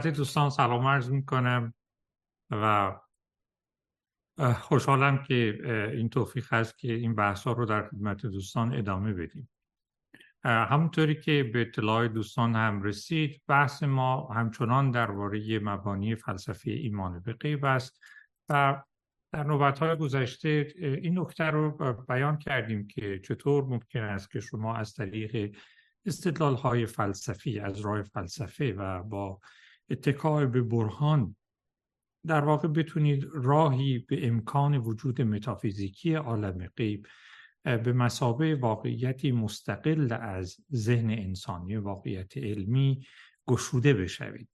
[0.00, 1.74] دوستان سلام عرض می کنم
[2.50, 2.92] و
[4.60, 5.58] خوشحالم که
[5.92, 9.48] این توفیق هست که این بحث ها رو در خدمت دوستان ادامه بدیم.
[10.44, 17.32] همونطوری که به اطلاع دوستان هم رسید بحث ما همچنان درباره مبانی فلسفی ایمان به
[17.32, 18.00] غیب است
[18.48, 18.82] و
[19.32, 24.76] در نوبت های گذشته این نکته رو بیان کردیم که چطور ممکن است که شما
[24.76, 25.56] از طریق
[26.06, 29.40] استدلال های فلسفی از راه فلسفه و با
[29.90, 31.36] اتکای به برهان.
[32.26, 37.06] در واقع بتونید راهی به امکان وجود متافیزیکی عالم غیب
[37.64, 43.06] به مسابه واقعیتی مستقل از ذهن انسانی واقعیت علمی
[43.46, 44.48] گشوده بشوید.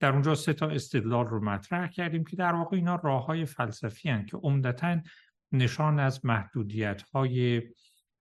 [0.00, 4.08] در اونجا سه تا استدلال رو مطرح کردیم که در واقع اینا راه های فلسفی
[4.08, 5.00] هن که عمدتا
[5.52, 7.62] نشان از محدودیت های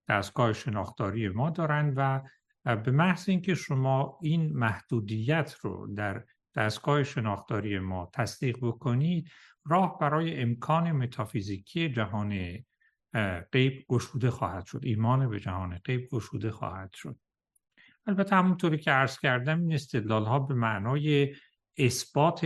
[0.07, 2.21] دستگاه شناختاری ما دارند و
[2.75, 6.25] به محض اینکه شما این محدودیت رو در
[6.55, 9.29] دستگاه شناختاری ما تصدیق بکنید
[9.65, 12.59] راه برای امکان متافیزیکی جهان
[13.51, 17.19] غیب گشوده خواهد شد ایمان به جهان غیب گشوده خواهد شد.
[18.07, 21.35] البته همونطوری که عرض کردم این استدلال ها به معنای
[21.77, 22.45] اثبات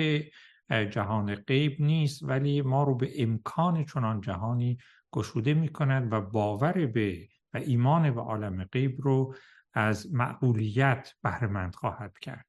[0.69, 4.77] جهان غیب نیست ولی ما رو به امکان چنان جهانی
[5.11, 9.35] گشوده می کند و باور به و ایمان به عالم غیب رو
[9.73, 12.48] از معقولیت بهرهمند خواهد کرد.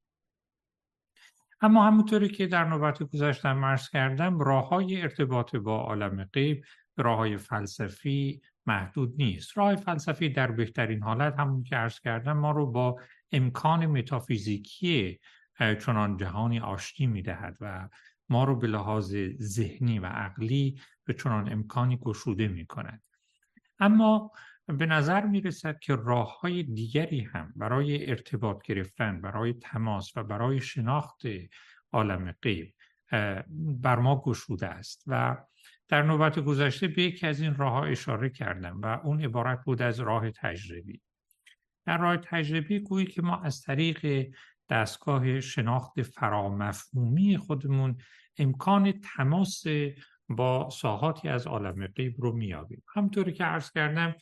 [1.60, 6.64] اما همونطوری که در نوبت گذشتم مرز کردم راه های ارتباط با عالم غیب
[6.96, 9.58] راه های فلسفی محدود نیست.
[9.58, 12.96] راه فلسفی در بهترین حالت همون که عرض کردم ما رو با
[13.32, 15.20] امکان متافیزیکی
[15.58, 17.88] چنان جهانی آشتی می‌دهد و
[18.28, 23.02] ما رو به لحاظ ذهنی و عقلی به چنان امکانی گشوده می کند
[23.78, 24.32] اما
[24.70, 30.22] به نظر می رسد که راه های دیگری هم برای ارتباط گرفتن برای تماس و
[30.22, 31.22] برای شناخت
[31.92, 32.74] عالم غیب
[33.82, 35.36] بر ما گشوده است و
[35.88, 39.82] در نوبت گذشته به یکی از این راه ها اشاره کردم و اون عبارت بود
[39.82, 41.00] از راه تجربی.
[41.86, 44.30] در راه تجربی گویی که ما از طریق
[44.70, 47.98] دستگاه شناخت فرامفهومی خودمون
[48.38, 49.64] امکان تماس
[50.28, 54.14] با ساحاتی از عالم غیب رو میابیم همطوری که عرض کردم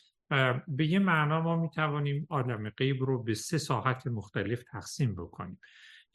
[0.67, 5.59] به یه معنا ما می‌توانیم عالم غیب رو به سه ساحت مختلف تقسیم بکنیم.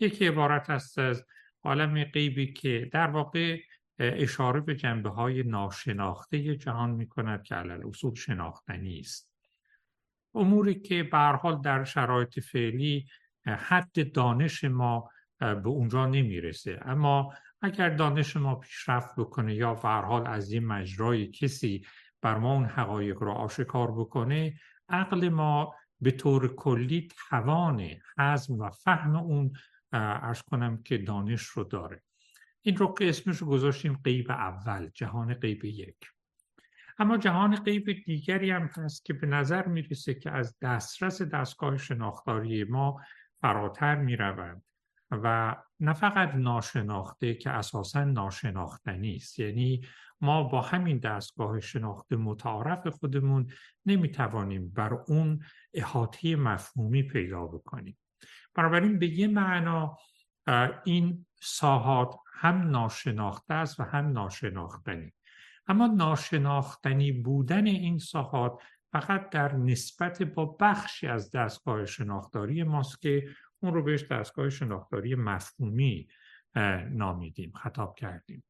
[0.01, 1.27] یکی عبارت است از
[1.63, 3.61] عالم غیبی که در واقع
[3.99, 9.31] اشاره به جنبه های ناشناخته جهان می کند که علل اصول شناختنی است
[10.35, 13.07] اموری که به حال در شرایط فعلی
[13.47, 16.81] حد دانش ما به اونجا نمی‌رسه.
[16.83, 21.87] اما اگر دانش ما پیشرفت بکنه یا به حال از این مجرای کسی
[22.25, 24.55] بر ما اون حقایق رو آشکار بکنه
[24.89, 29.53] عقل ما به طور کلی توان حزم و فهم اون
[29.93, 32.03] ارز کنم که دانش رو داره.
[32.61, 35.97] این رو که اسمش رو گذاشتیم قیب اول جهان قیب یک.
[36.99, 42.65] اما جهان قیب دیگری هم هست که به نظر می‌رسه که از دسترس دستگاه شناختاری
[42.65, 43.01] ما
[43.41, 44.63] فراتر می‌روند.
[45.23, 49.39] و نه فقط ناشناخته که اساسا ناشناختنی است.
[49.39, 49.87] یعنی
[50.21, 53.51] ما با همین دستگاه شناخت متعارف خودمون
[53.87, 55.43] نمی‌توانیم بر اون
[55.75, 57.99] احاطه مفهومی پیدا بکنیم.
[58.55, 59.99] بنابراین به یه معنا
[60.85, 65.13] این ساحات هم ناشناخته است و هم ناشناختنی.
[65.67, 68.59] اما ناشناختنی بودن این ساحات
[68.93, 73.29] فقط در نسبت با بخشی از دستگاه شناختاری ماست که
[73.65, 76.09] اون رو بهش دستگاه شناختاری مفهومی
[76.91, 78.45] نامیدیم خطاب کردیم.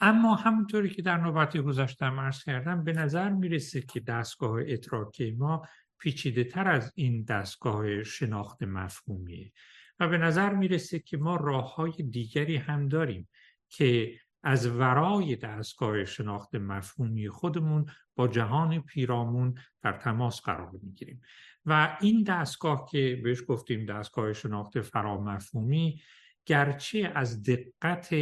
[0.00, 5.66] اما همونطوری که در نوبتی گذاشتم ارز کردم به نظر می‌رسه که دستگاه ادراکی ما
[5.98, 9.52] پیچیده تر از این دستگاه شناخت مفهومیه.
[10.00, 13.28] و به نظر می‌رسه که ما راه های دیگری هم داریم
[13.68, 17.86] که از ورای دستگاه شناخت مفهومی خودمون
[18.16, 21.20] با جهان پیرامون در تماس قرار می‌گیریم.
[21.66, 26.02] و این دستگاه که بهش گفتیم دستگاه شناخت فرامفهومی
[26.46, 28.14] گرچه از دقت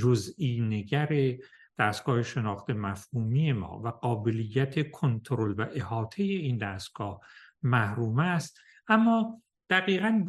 [0.00, 1.38] جزئی نگر
[1.78, 7.20] دستگاه شناخت مفهومی ما و قابلیت کنترل و احاطه این دستگاه
[7.62, 8.58] محروم است
[8.88, 10.24] اما دقیقا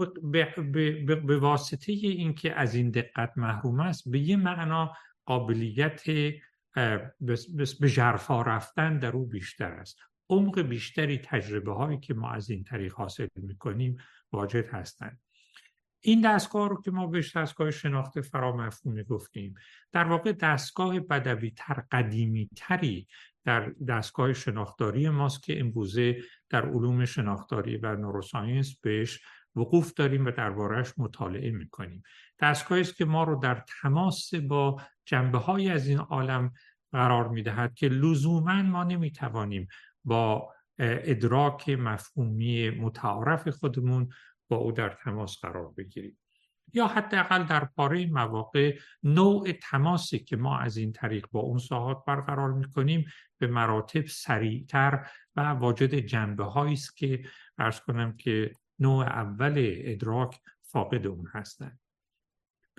[1.26, 4.94] به واسطه اینکه از این دقت محروم است به یه معنا
[5.30, 6.04] قابلیت
[7.80, 9.98] به جرفا رفتن در او بیشتر است.
[10.30, 13.98] عمق بیشتری تجربه هایی که ما از این طریق حاصل می‌کنیم
[14.32, 15.20] واجد هستند.
[16.02, 19.54] این دستگاه رو که ما بهش دستگاه شناخت فرامفهومی گفتیم
[19.92, 23.08] در واقع دستگاه بدوی تر قدیمی تری
[23.46, 29.20] در دستگاه شناختاری ماست که امروزه در علوم شناختاری و نوروساینس بهش
[29.56, 32.04] وقوف داریم و دربارهش مطالعه می‌کنیم.
[32.42, 36.52] دستگاهی است که ما رو در تماس با جنبه های از این عالم
[36.92, 39.68] قرار می‌دهد که لزوما ما نمی‌توانیم
[40.04, 44.10] با ادراک مفهومی متعارف خودمون
[44.50, 46.18] با او در تماس قرار بگیریم.
[46.74, 52.06] یا حداقل در پاره مواقع نوع تماسی که ما از این طریق با اون ساحات
[52.08, 53.06] برقرار می‌کنیم
[53.38, 57.24] به مراتب سریعتر و واجد جنبه است که
[57.58, 61.80] ارز کنم که نوع اول ادراک فاقد اون هستند.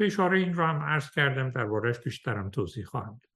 [0.01, 3.31] به اشاره این رو هم عرض کردم دربارهش بیشترم توضیح خواهم داد.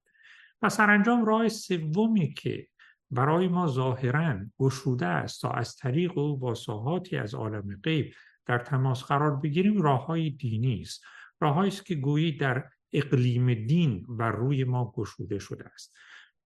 [0.62, 2.68] و سرانجام راه سومی که
[3.10, 8.14] برای ما ظاهرا گشوده است تا از طریق او با ساحاتی از عالم غیب
[8.46, 11.04] در تماس قرار بگیریم راه های دینی است.
[11.40, 15.96] راههایی است که گویی در اقلیم دین بر روی ما گشوده شده است.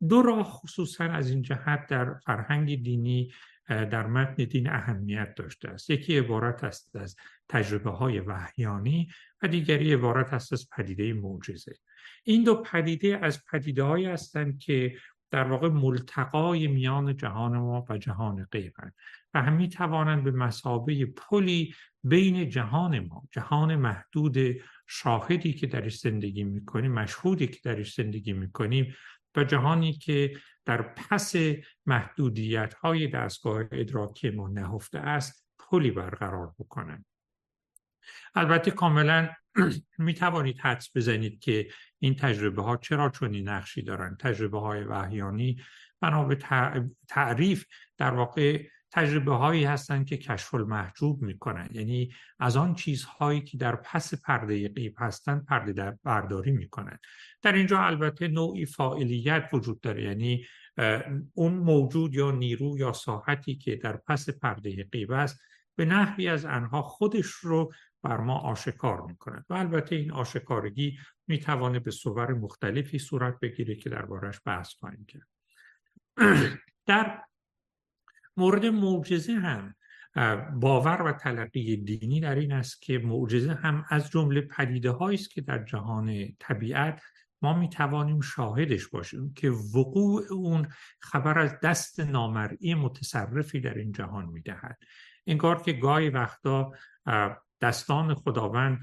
[0.08, 3.32] دو راه خصوصا از این جهت در فرهنگ دینی
[3.68, 5.90] در متن دین اهمیت داشته است.
[5.90, 7.16] یکی عبارت است از
[7.48, 9.08] تجربه های وحیانی
[9.42, 11.74] و دیگری عبارت است از پدیده معجزه.
[12.24, 14.96] این دو پدیده از پدیده هایی هستند که
[15.30, 18.94] در واقع ملتقای میان جهان ما و جهان غیبند
[19.34, 21.74] و هم توانند به مسابه پلی
[22.04, 24.38] بین جهان ما جهان محدود
[24.86, 28.94] شاهدی که درش زندگی می‌کنیم مشهودی که درش زندگی می‌کنیم
[29.36, 31.34] و جهانی که در پس
[31.86, 37.04] محدودیت های دستگاه ادراکی ما نهفته است پلی برقرار بکنند
[38.34, 39.28] البته کاملا
[39.98, 45.62] می توانید حدس بزنید که این تجربه ها چرا چنین نقشی دارند تجربه های وحیانی
[46.00, 46.38] بنا به
[47.08, 47.64] تعریف
[47.98, 51.68] در واقع تجربه هایی هستند که کشف المحجوب می‌کنن.
[51.72, 56.98] یعنی از آن چیزهایی که در پس پرده قیب هستند پرده در برداری می‌کنن.
[57.42, 60.02] در اینجا البته نوعی فاعلیت وجود داره.
[60.02, 60.44] یعنی
[61.34, 65.40] اون موجود یا نیرو یا ساحتی که در پس پرده قیب است
[65.76, 69.44] به نحوی از انها خودش رو بر ما آشکار می‌کند.
[69.48, 75.28] و البته این آشکارگی می‌توانه به صور مختلفی صورت بگیره که دربارش بحث خواهیم کرد.
[76.86, 77.22] در
[78.36, 79.74] مورد معجزه هم
[80.60, 85.40] باور و تلقی دینی در این است که معجزه هم از جمله پدیده است که
[85.40, 87.02] در جهان طبیعت
[87.42, 90.68] ما می توانیم شاهدش باشیم که وقوع اون
[91.00, 94.78] خبر از دست نامرئی متصرفی در این جهان می دهد
[95.26, 96.72] انگار که گاهی وقتا
[97.60, 98.80] دستان خداوند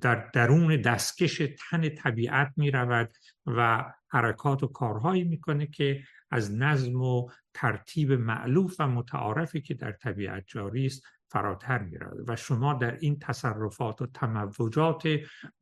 [0.00, 3.16] در درون دستکش تن طبیعت می رود
[3.46, 9.92] و حرکات و کارهایی می‌کنه که از نظم و ترتیب معلوف و متعارفی که در
[9.92, 15.08] طبیعت جاری است فراتر می‌رود و شما در این تصرفات و تموجات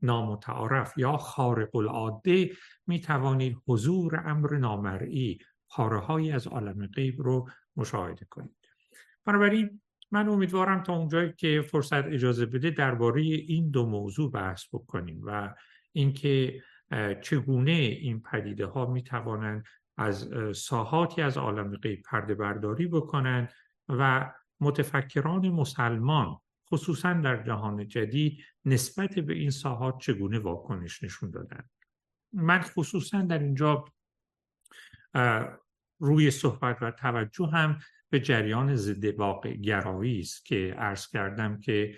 [0.03, 2.51] نامتعارف یا خارق العاده
[2.87, 5.39] می توانید حضور امر نامرئی
[5.69, 8.69] پاره از عالم غیب رو مشاهده کنید.
[9.25, 9.81] بنابراین
[10.11, 15.55] من امیدوارم تا اونجایی که فرصت اجازه بده درباره این دو موضوع بحث بکنیم و
[15.93, 16.63] اینکه
[17.23, 19.65] چگونه این پدیده ها می توانند
[19.97, 23.53] از ساحاتی از عالم غیب پرده برداری بکنند
[23.89, 24.33] و
[24.63, 26.39] متفکران مسلمان
[26.71, 31.65] خصوصا در جهان جدید نسبت به این ساحات چگونه واکنش نشون دادن
[32.33, 33.85] من خصوصا در اینجا
[35.99, 37.79] روی صحبت و توجه هم
[38.11, 41.95] به جریان ضد واقع گرایی است که عرض کردم که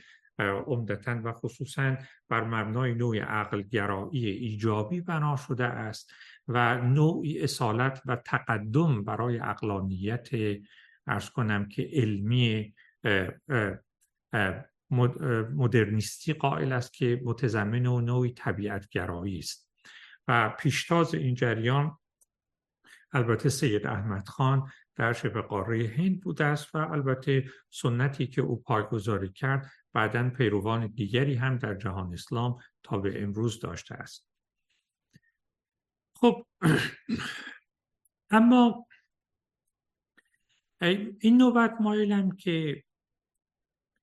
[0.66, 1.96] عمدتا و خصوصا
[2.28, 6.12] بر مبنای نوع عقل گرایی ایجابی بنا شده است
[6.48, 10.28] و نوعی اصالت و تقدم برای اقلانیت
[11.06, 12.74] ارز کنم که علمی
[15.54, 19.70] مدرنیستی قائل است که متضمن و نوعی طبیعت گرایی است.
[20.28, 21.98] و پیشتاز این جریان
[23.12, 28.62] البته سید احمد خان در شبه قاره هند بوده است و البته سنتی که او
[28.62, 34.28] پایگذاری کرد بعدا پیروان دیگری هم در جهان اسلام تا به امروز داشته است.
[36.16, 36.46] خب
[38.30, 38.86] اما
[41.20, 42.84] این نوبت مایلم که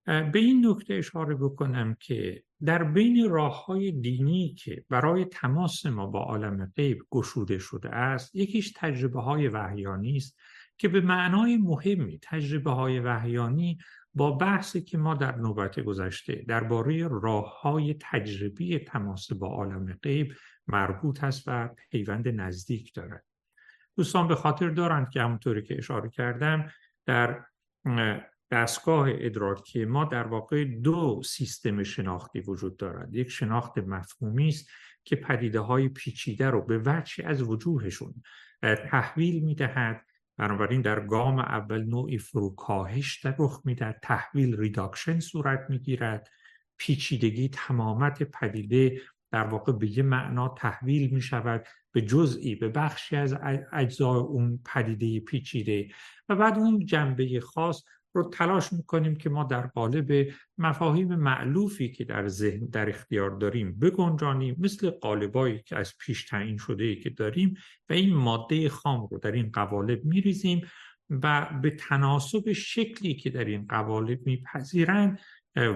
[0.05, 6.07] به این نکته اشاره بکنم که در بین راه های دینی که برای تماس ما
[6.07, 10.37] با عالم غیب گشوده شده است یکیش تجربه های وحیانی است
[10.77, 13.77] که به معنای مهمی تجربه های وحیانی
[14.13, 20.33] با بحثی که ما در نوبت گذشته درباره راه های تجربی تماس با عالم غیب
[20.67, 23.30] مربوط است و پیوند نزدیک دارد.
[24.01, 26.71] دوستان به خاطر دارند که همونطوری که اشاره کردم
[27.05, 27.45] در
[28.51, 33.15] دستگاه ادراکی ما در واقع دو سیستم شناختی وجود دارد.
[33.15, 34.69] یک شناخت مفهومی است
[35.03, 38.13] که پدیده های پیچیده رو به وجهی از وجوهشون
[38.61, 40.05] تحویل می‌دهد.
[40.37, 46.29] بنابراین در گام اول نوعی فروکاهش در رخ می‌دهد تحویل reduction صورت می‌گیرد.
[46.77, 53.15] پیچیدگی تمامت پدیده در واقع به یه معنا تحویل می شود به جزئی به بخشی
[53.15, 53.35] از
[53.73, 55.87] اجزای اون پدیده پیچیده.
[56.29, 57.83] و بعد اون جنبه خاص
[58.13, 63.79] رو تلاش می‌کنیم که ما در قالب مفاهیم معلوفی که در ذهن در اختیار داریم
[63.79, 67.53] بگنجانیم مثل قالبایی که از پیش تعیین شده که داریم
[67.89, 70.61] و این ماده خام رو در این قوالب میریزیم
[71.09, 75.19] و به تناسب شکلی که در این قوالب میپذیرند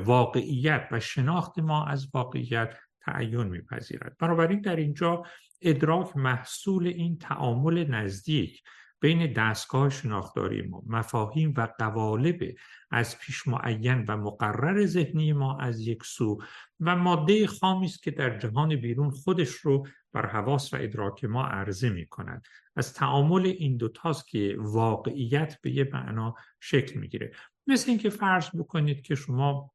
[0.06, 4.16] واقعیت و شناخت ما از واقعیت تعین میپذیرد.
[4.20, 5.24] بنابراین در اینجا
[5.62, 8.64] ادراک محصول این تعامل نزدیک
[9.00, 12.56] بین دستگاه شناختاری ما مفاهیم و قوالب
[12.92, 16.42] از پیش معین و مقرر ذهنی ما از یک سو
[16.80, 21.46] و ماده خامی است که در جهان بیرون خودش رو بر حواس و ادراک ما
[21.46, 22.46] عرضه می کند.
[22.76, 27.32] از تعامل این دوتاست که واقعیت به یه معنا شکل می‌گیره
[27.68, 29.72] مثل اینکه فرض بکنید که شما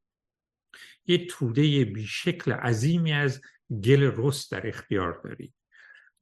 [1.05, 3.41] یه توده بیشکل عظیمی از
[3.83, 5.53] گل رست در اختیار دارید.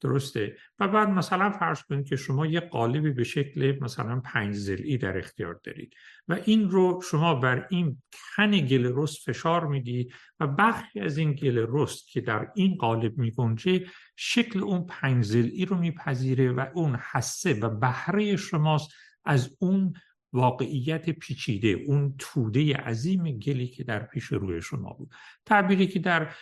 [0.02, 0.58] درسته.
[0.80, 5.18] و بعد مثلا فرض کنید که شما یه قالبی به شکل مثلا پنج زلی در
[5.18, 5.94] اختیار دارید
[6.28, 8.02] و این رو شما بر این
[8.36, 13.18] کن گل رست فشار می‌دید و بخشی از این گل رست که در این قالب
[13.18, 18.92] میگنجه شکل اون پنج زلی رو میپذیره و اون حسه و بهره شماست
[19.26, 19.94] از اون
[20.34, 25.12] واقعیت پیچیده اون توده عظیم گلی که در پیش روی شما بود.
[25.46, 26.36] تعبیری که در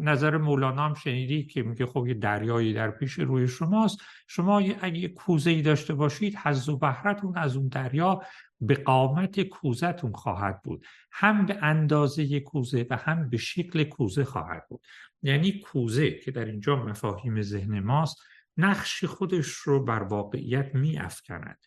[0.00, 3.98] نظر مولانا هم شنیدید که میگه خب یه دریایی در پیش روی شماست.
[4.28, 8.22] شما اگه کوزه ای داشته باشید حز و بهرتون از اون دریا
[8.60, 10.86] به قامت کوزتون خواهد بود.
[11.12, 14.80] هم به اندازه کوزه و هم به شکل کوزه خواهد بود.
[15.22, 18.16] یعنی کوزه که در اینجا مفاهیم ذهن ماست
[18.56, 21.58] نقش خودش رو بر واقعیت می افکند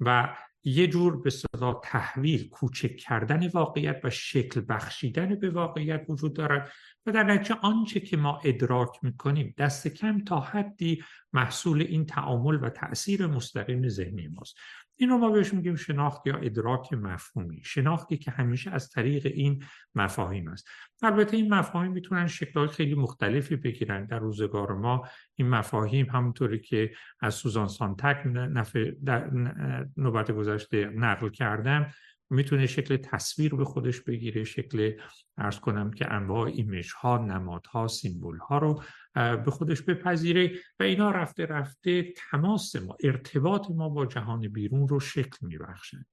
[0.00, 6.36] و یه جور به صدا تحویل کوچک کردن واقعیت و شکل بخشیدن به واقعیت وجود
[6.36, 6.72] دارد
[7.06, 11.02] و در نتیجه آنچه که ما ادراک می‌کنیم دست کم تا حدی
[11.32, 14.56] محصول این تعامل و تاثیر مستقیم ذهنی ماست.
[14.96, 17.60] این رو ما بهش میگیم شناخت یا ادراک مفهومی.
[17.64, 20.68] شناختی که همیشه از طریق این مفاهیم است.
[21.02, 24.06] البته این مفاهیم می‌تونن شکلهای خیلی مختلفی بگیرن.
[24.06, 28.22] در روزگار ما این مفاهیم همونطوری که از سوزان سانتک
[29.04, 29.30] در
[29.96, 31.86] نوبت گذشته نقل کردم
[32.30, 35.00] می‌تونه شکل تصویر به خودش بگیره شکل
[35.38, 38.82] ارز کنم که انواع ایمیج ها نمادها سیمبول ها رو
[39.14, 45.00] به خودش بپذیره و اینا رفته رفته تماس ما ارتباط ما با جهان بیرون رو
[45.00, 46.04] شکل میبخشن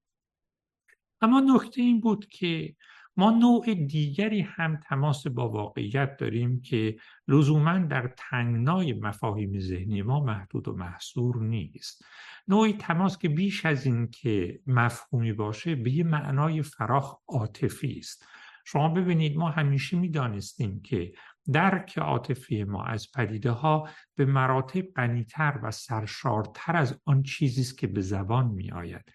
[1.21, 2.75] اما نکته این بود که
[3.17, 6.95] ما نوع دیگری هم تماس با واقعیت داریم که
[7.27, 12.05] لزوما در تنگنای مفاهیم ذهنی ما محدود و محصور نیست.
[12.47, 18.25] نوعی تماس که بیش از این که مفهومی باشه به یه معنای فراخ عاطفی است.
[18.65, 21.11] شما ببینید ما همیشه می‌دانستیم که
[21.53, 27.77] درک عاطفی ما از پدیده ها به مراتب غنیتر و سرشارتر از آن چیزی است
[27.77, 29.05] که به زبان می آید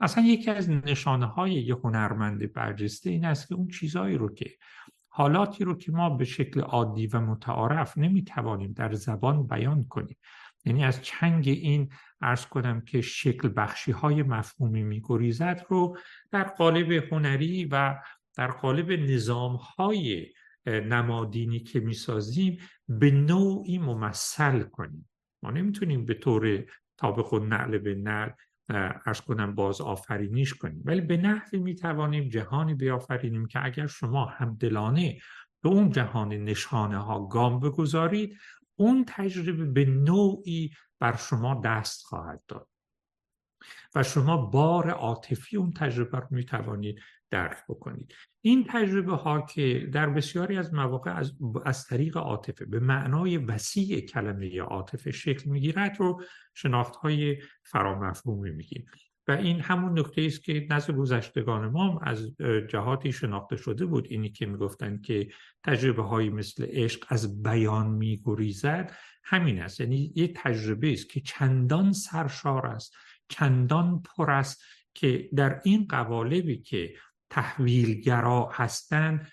[0.00, 4.50] اصلا یکی از نشانه های یه هنرمند برجسته این است که اون چیزهایی رو که
[5.08, 10.16] حالاتی رو که ما به شکل عادی و متعارف نمی‌توانیم در زبان بیان کنیم.
[10.64, 15.96] یعنی از چنگ این ارز کنم که شکل بخشی های مفهومی میگریزد رو
[16.30, 17.96] در قالب هنری و
[18.36, 20.26] در قالب نظام های
[20.66, 22.58] نمادینی که می‌سازیم
[22.88, 25.10] به نوعی ممثل کنیم.
[25.42, 26.64] ما نمی‌تونیم به طور
[26.96, 28.30] تابع خود نعل به نعل
[28.68, 30.82] ارز کنم باز آفرینیش کنیم.
[30.84, 35.18] ولی به نحوی می‌توانیم جهانی بیافرینیم که اگر شما همدلانه
[35.62, 38.38] به اون جهان نشانه ها گام بگذارید
[38.76, 42.68] اون تجربه به نوعی بر شما دست خواهد داد.
[43.94, 47.00] و شما بار عاطفی اون تجربه رو می توانید
[47.34, 48.14] درک بکنید.
[48.40, 51.32] این تجربه ها که در بسیاری از مواقع از,
[51.64, 56.22] از طریق عاطفه به معنای وسیع کلمه عاطفه شکل می‌گیرد رو
[56.54, 58.86] شناخت های فرامفهومی میگیم.
[59.28, 62.36] و این همون نکته است که نزد گذشتگان ما از
[62.68, 64.06] جهاتی شناخته شده بود.
[64.10, 65.28] اینی که می‌گفتند که
[65.64, 68.92] تجربه هایی مثل عشق از بیان میگریزد
[69.24, 69.80] همین است.
[69.80, 72.94] یعنی یه تجربه است که چندان سرشار است
[73.28, 74.62] چندان پر است
[74.94, 76.94] که در این قوالبی که
[77.30, 79.28] تحویلگرا هستند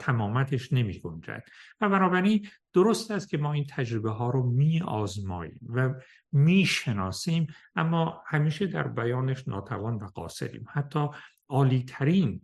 [0.00, 1.42] تمامتش نمی گنجد
[1.80, 5.94] و بنابراین درست است که ما این تجربه ها رو می آزماییم و
[6.32, 10.64] می شناسیم اما همیشه در بیانش ناتوان و قاصریم.
[10.72, 11.08] حتی
[11.48, 12.40] عالیترین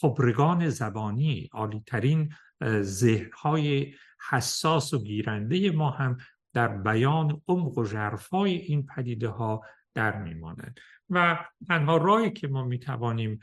[0.00, 2.32] خبرگان زبانی عالیترین
[2.80, 3.94] ذهنهای
[4.30, 6.16] حساس و گیرنده ما هم
[6.52, 9.60] در بیان عمق و ژرفای این پدیده ها
[9.94, 10.80] در میماند.
[11.10, 13.38] و تنها راهی که ما می‌توانیم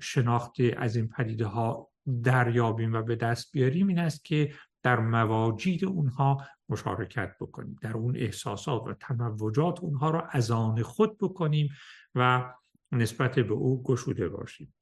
[0.00, 1.90] شناخت از این پدیده ها
[2.22, 4.52] دریابیم و به دست بیاریم این است که
[4.82, 11.18] در مواجید اونها مشارکت بکنیم در اون احساسات و تموجات اونها را از آن خود
[11.18, 11.68] بکنیم
[12.14, 12.52] و
[12.92, 14.74] نسبت به او گشوده باشیم.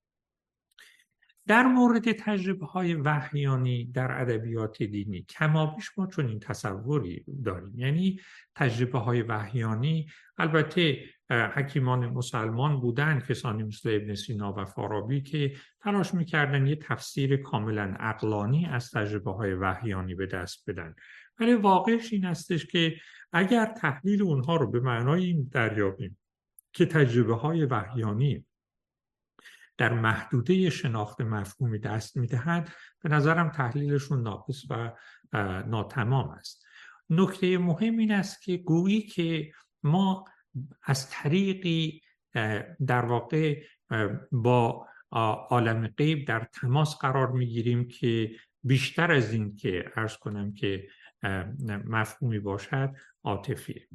[1.47, 7.73] در مورد تجربه های وحیانی در ادبیات دینی کمابیش ما چون این تصوری داریم.
[7.79, 8.21] یعنی
[8.55, 10.07] تجربه های وحیانی
[10.39, 17.37] البته حکیمان مسلمان بودن کسانی مثل ابن سینا و فارابی که تلاش می‌کردن یه تفسیر
[17.37, 20.95] کاملا اقلانی از تجربه های وحیانی به دست بدن.
[21.41, 22.97] ولی واقعش این استش که
[23.33, 26.19] اگر تحلیل اونها رو به معنای این دریابیم
[26.73, 28.45] که تجربه های وحیانی
[29.77, 32.71] در محدوده شناخت مفهومی دست می‌دهند
[33.03, 34.93] به نظرم تحلیلشون ناقص و
[35.67, 36.65] ناتمام است.
[37.11, 39.53] نکته مهم این است که گویی که
[39.83, 40.25] ما
[40.83, 42.01] از طریقی
[42.87, 43.63] در واقع
[44.33, 44.89] با
[45.51, 50.89] عالم غیب در تماس قرار می‌گیریم که بیشتر از این که ارز کنم که
[51.69, 52.91] مفهومی باشد
[53.25, 53.89] عاطفی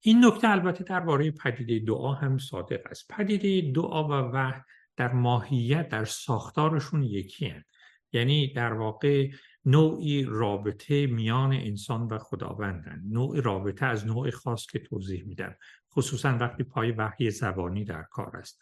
[0.00, 3.08] این نکته البته درباره پدیده دعا هم صادق است.
[3.08, 4.60] پدیده دعا و وحی
[4.96, 7.66] در ماهیت در ساختارشون یکی هست.
[8.12, 9.30] یعنی در واقع
[9.64, 15.56] نوعی رابطه میان انسان و خداوندن نوع رابطه از نوع خاص که توضیح میدم.
[15.94, 18.60] خصوصا وقتی پای وحی زبانی در کار است.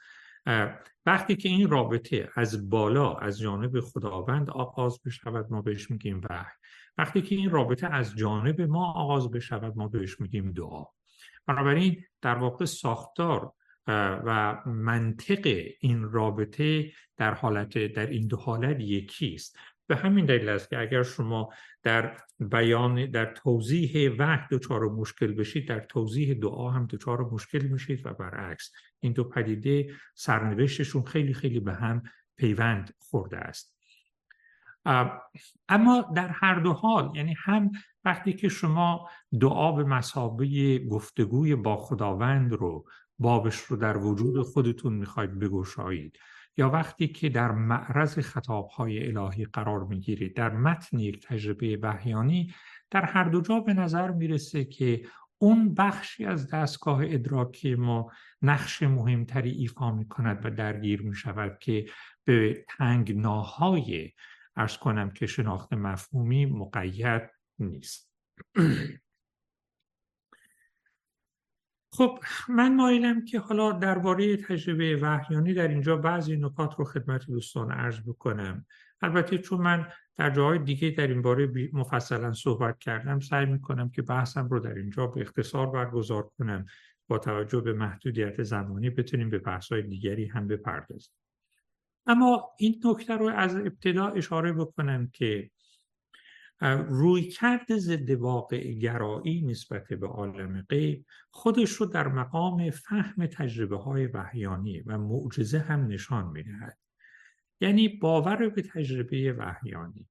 [1.07, 6.53] وقتی که این رابطه از بالا از جانب خداوند آغاز بشود ما بهش میگیم وحی.
[6.99, 10.85] وقتی که این رابطه از جانب ما آغاز بشود ما بهش میگیم دعا.
[11.49, 13.53] بنابراین در واقع ساختار
[14.27, 20.49] و منطق این رابطه در حالت در این دو حالت یکی است به همین دلیل
[20.49, 21.53] است که اگر شما
[21.83, 28.07] در بیان در توضیح وحی دچار مشکل بشید در توضیح دعا هم دچار مشکل میشید
[28.07, 32.03] و برعکس این دو پدیده سرنوشتشون خیلی خیلی به هم
[32.37, 33.78] پیوند خورده است.
[35.69, 37.71] اما در هر دو حال یعنی هم
[38.05, 39.09] وقتی که شما
[39.41, 42.85] دعا به مسابه گفتگوی با خداوند رو
[43.19, 46.19] بابش رو در وجود خودتون می‌خواید بگشایید
[46.57, 52.55] یا وقتی که در معرض خطابهای الهی قرار می‌گیرید در متن یک تجربه وحیانی
[52.91, 55.03] در هر دو جا به نظر می‌رسه که
[55.39, 58.11] اون بخشی از دستگاه ادراکی ما
[58.43, 61.87] نقش مهمتری ایفا می کند و درگیر می شود که
[62.25, 64.13] به تنگناهای
[64.59, 67.23] ارز کنم که شناخت مفهومی مقید
[67.59, 68.13] نیست.
[71.93, 72.19] خب
[72.49, 78.01] من مایلم که حالا درباره تجربه وحیانی در اینجا بعضی نکات رو خدمت دوستان عرض
[78.01, 78.67] بکنم.
[79.01, 84.03] البته چون من در جاهای دیگه در این باره مفصلا صحبت کردم سعی می‌کنم که
[84.03, 86.67] بحثم رو در اینجا به اختصار برگزار کنم.
[87.09, 91.15] با توجه به محدودیت زمانی بتونیم به بحث‌های دیگری هم بپردازیم.
[92.09, 95.51] اما این نکته رو از ابتدا اشاره بکنم که
[96.89, 103.77] روی کرد ضد واقع گرایی نسبت به عالم غیب خودش رو در مقام فهم تجربه
[103.77, 106.79] های وحیانی و معجزه هم نشان می‌دهد.
[107.61, 110.09] یعنی باور به تجربه وحیانی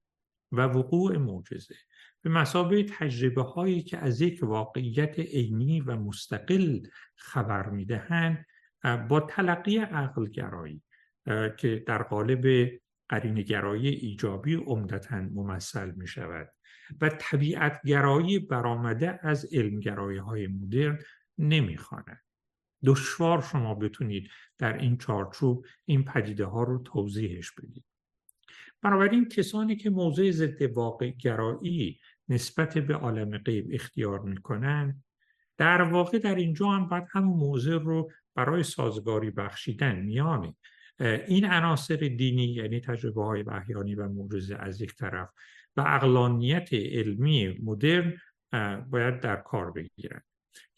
[0.52, 1.74] و وقوع معجزه
[2.22, 6.80] به مسابه تجربه هایی که از یک واقعیت عینی و مستقل
[7.16, 8.46] خبر می‌دهند
[9.08, 10.82] با تلقی عقل گرایی
[11.58, 12.72] که در قالب
[13.08, 16.52] قرینگرایی ایجابی عمدتا ممثل می شود
[17.00, 20.98] و طبیعتگرایی برآمده از علمگرایی های مدرن
[21.38, 22.20] نمی‌خواند.
[22.84, 27.84] دشوار شما بتونید در این چارچوب این پدیده ها رو توضیحش بدید.
[28.82, 35.02] بنابراین کسانی که موضع ضد واقع گرایی نسبت به عالم غیب اختیار می‌کنن
[35.56, 40.54] در واقع در اینجا هم باید هم موضع رو برای سازگاری بخشیدن میان
[41.00, 45.28] این عناصر دینی یعنی تجربه های وحیانی و معجزه از یک طرف
[45.76, 48.16] و اقلانیت علمی مدرن
[48.90, 50.20] باید در کار بگیرن.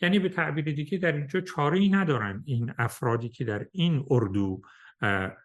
[0.00, 4.62] یعنی به تعبیر دیگه در اینجا چاره ای ندارن این افرادی که در این اردو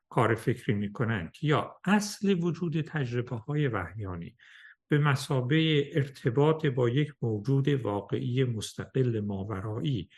[0.10, 4.36] کار فکری می‌کنن یا اصل وجود تجربه های وحیانی
[4.88, 10.10] به مسابه ارتباط با یک موجود واقعی مستقل ماورایی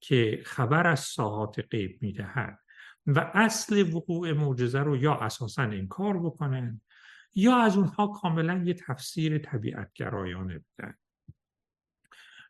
[0.00, 2.58] که خبر از ساحات غیب می‌دهد
[3.06, 6.80] و اصل وقوع معجزه رو یا اساسا انکار بکنن
[7.34, 10.94] یا از اونها کاملا یه تفسیر طبیعت گرایانه بدن.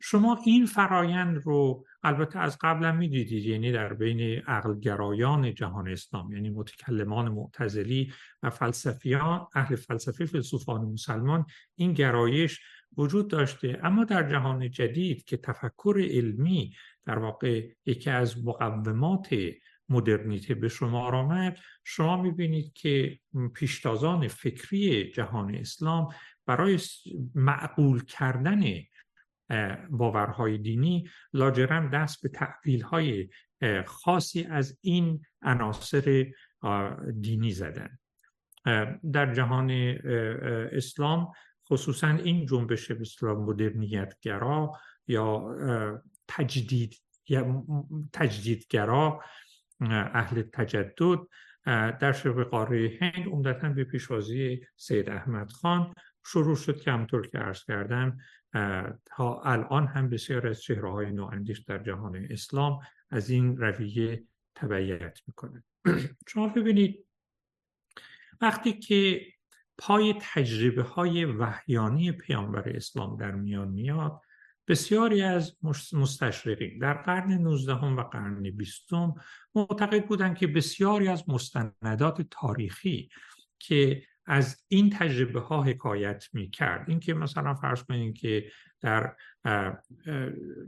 [0.05, 6.51] شما این فرایند رو البته از قبلا می‌دیدید یعنی در بین عقلگرایان جهان اسلام یعنی
[6.51, 8.13] متکلمان معتزلی
[8.43, 12.61] و فلسفیان اهل فلسفه فیلسوفان مسلمان این گرایش
[12.97, 13.81] وجود داشته.
[13.83, 19.35] اما در جهان جدید که تفکر علمی در واقع یکی از مقومات
[19.93, 23.19] مدرنیته به شما آمد شما می‌بینید که
[23.55, 26.09] پیشتازان فکری جهان اسلام
[26.47, 26.79] برای
[27.35, 28.63] معقول کردن
[29.91, 33.29] باورهای دینی لاجرم دست به تعویل های
[33.87, 36.33] خاصی از این عناصر
[37.21, 37.99] دینی زدن.
[39.13, 39.71] در جهان
[40.73, 41.33] اسلام
[41.71, 44.73] خصوصا این جنبش به مدرنیت گرا
[45.07, 45.55] یا
[46.29, 47.65] تجدید یا
[48.13, 49.23] تجدیدگرا
[49.91, 51.19] اهل تجدد
[52.01, 55.95] در شبه قاره هند عمدتا به پیشوازی سید احمد خان
[56.27, 58.19] شروع شد که همطور که عرض کردم
[59.07, 65.19] تا الان هم بسیار از چهره های نواندیش در جهان اسلام از این رویه تبعیت
[65.27, 65.65] می‌کنه.
[66.29, 67.07] شما ببینید
[68.41, 69.27] وقتی که
[69.79, 74.21] پای تجربه های وحیانی پیامبر اسلام در میان میاد
[74.73, 75.57] بسیاری از
[75.93, 78.91] مستشرقین در قرن 19 و قرن 20
[79.55, 83.09] معتقد بودند که بسیاری از مستندات تاریخی
[83.59, 88.45] که از این تجربه ها حکایت می کرد این که مثلا فرض کنید که
[88.81, 89.17] در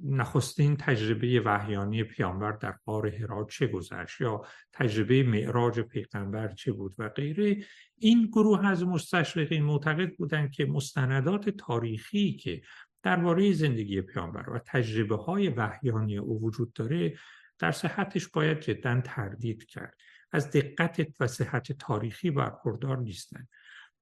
[0.05, 6.95] نخستین تجربه وحیانی پیامبر در قار هرات چه گذشت یا تجربه معراج پیغمبر چه بود
[6.99, 7.57] و غیره
[7.99, 12.63] این گروه از مستشرقین معتقد بودند که مستندات تاریخی که
[13.05, 17.15] درباره زندگی پیامبر و تجربه های وحیانی او وجود داره
[17.59, 19.95] در صحتش باید جدا تردید کرد.
[20.33, 23.49] از دقت و صحت تاریخی برخوردار نیستند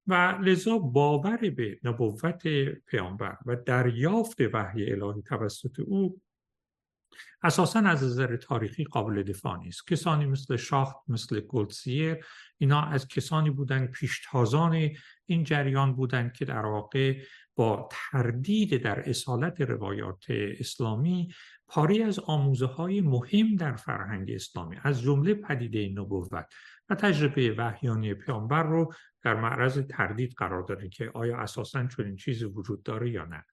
[0.07, 2.47] و لذا باور به نبوت
[2.87, 6.21] پیامبر و دریافت وحی الهی توسط او
[7.43, 9.87] اساسا از نظر تاریخی قابل دفاع نیست.
[9.87, 12.25] کسانی مثل شاخت مثل گلدسیر
[12.57, 14.89] اینا از کسانی بودند پیشتازان
[15.25, 17.21] این جریان بودند که در واقع
[17.55, 20.25] با تردید در اصالت روایات
[20.59, 21.33] اسلامی
[21.67, 26.45] پاری از آموزه های مهم در فرهنگ اسلامی از جمله پدیده نبوت
[26.89, 32.45] و تجربه وحیانی پیامبر رو در معرض تردید قرار داره که آیا اساسا چنین چیزی
[32.45, 33.45] وجود داره یا نه.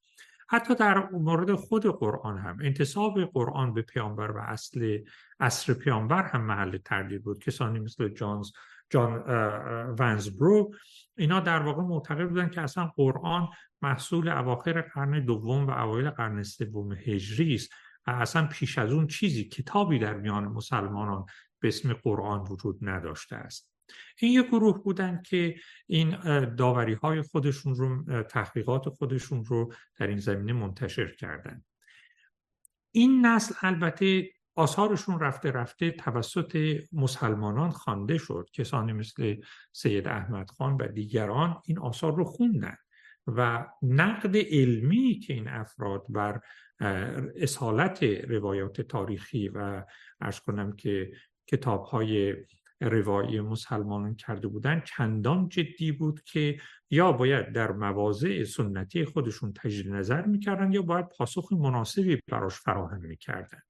[0.49, 4.99] حتی در مورد خود قرآن هم انتصاب قرآن به پیامبر و اصل
[5.41, 7.45] اصر پیامبر هم محل تردید بود.
[7.45, 8.53] کسانی مثل جانز
[8.91, 9.25] جان
[9.99, 10.75] ونزبرو
[11.21, 13.49] اینا در واقع معتقد بودن که اصلا قرآن
[13.83, 17.71] محصول اواخر قرن دوم و اوایل قرن سوم هجری است
[18.07, 21.27] و اصلا پیش از اون چیزی کتابی در میان مسلمانان
[21.61, 23.71] به اسم قرآن وجود نداشته است.
[24.19, 25.55] این یک گروه بودن که
[25.87, 26.17] این
[26.55, 31.65] داوری های خودشون رو تحقیقات خودشون رو در این زمینه منتشر کردن.
[32.93, 38.49] این نسل البته آثارشون رفته رفته توسط مسلمانان خوانده شد.
[38.53, 39.37] کسانی مثل
[39.73, 42.77] سید احمد خان و دیگران این آثار رو خوندن
[43.27, 46.41] و نقد علمی که این افراد بر
[47.37, 49.85] اصالت روایات تاریخی و
[50.21, 51.13] ارز کنم که
[51.47, 52.37] کتاب های
[52.81, 56.61] روایی مسلمانان کرده بودند چندان جدی بود که
[56.91, 63.01] یا باید در مواضع سنتی خودشون تجدید نظر می‌کردن یا باید پاسخ مناسبی براش فراهم
[63.01, 63.61] می‌کردن.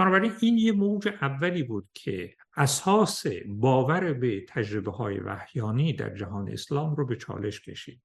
[0.00, 6.48] بنابراین این یه موج اولی بود که اساس باور به تجربه های وحیانی در جهان
[6.48, 8.02] اسلام رو به چالش کشید.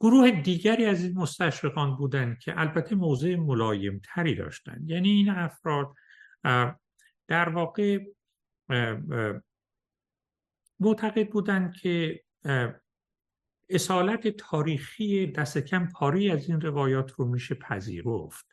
[0.00, 5.94] گروه دیگری از این مستشرقان بودند که البته موضع ملایم تری داشتند یعنی این افراد
[7.28, 7.98] در واقع
[10.80, 12.22] معتقد بودند که
[13.68, 18.46] اصالت تاریخی دست کم پاری از این روایات رو میشه پذیرفت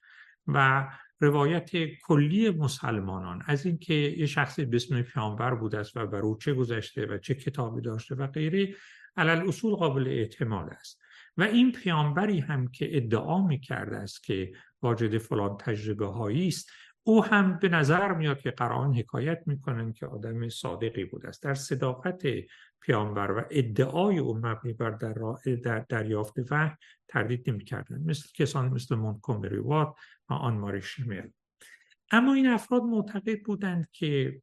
[0.47, 0.87] و
[1.19, 1.69] روایت
[2.03, 6.53] کلی مسلمانان از اینکه یه شخصی به اسم پیامبر بوده است و بر او چه
[6.53, 8.75] گذشته و چه کتابی داشته و غیره
[9.17, 11.01] علل اصول قابل اعتماد است.
[11.37, 14.51] و این پیامبری هم که ادعا می کرده است که
[14.81, 16.69] واجد فلان تجربه هایی است
[17.03, 21.43] او هم به نظر میاد که قرآن حکایت می‌کنن که آدم صادقی بود است.
[21.43, 22.23] در صداقت
[22.81, 25.15] پیامبر و ادعای او مبنی بر در,
[25.63, 26.75] در دریافت و
[27.07, 29.95] تردید نمی‌کردن مثل کسانی مثل مونتگومری وات
[30.35, 30.81] آن ماری
[32.11, 34.41] اما این افراد معتقد بودند که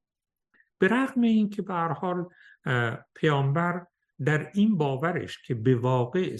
[0.79, 2.29] به رغم اینکه به هر حال
[3.14, 3.87] پیامبر
[4.25, 6.37] در این باورش که به واقع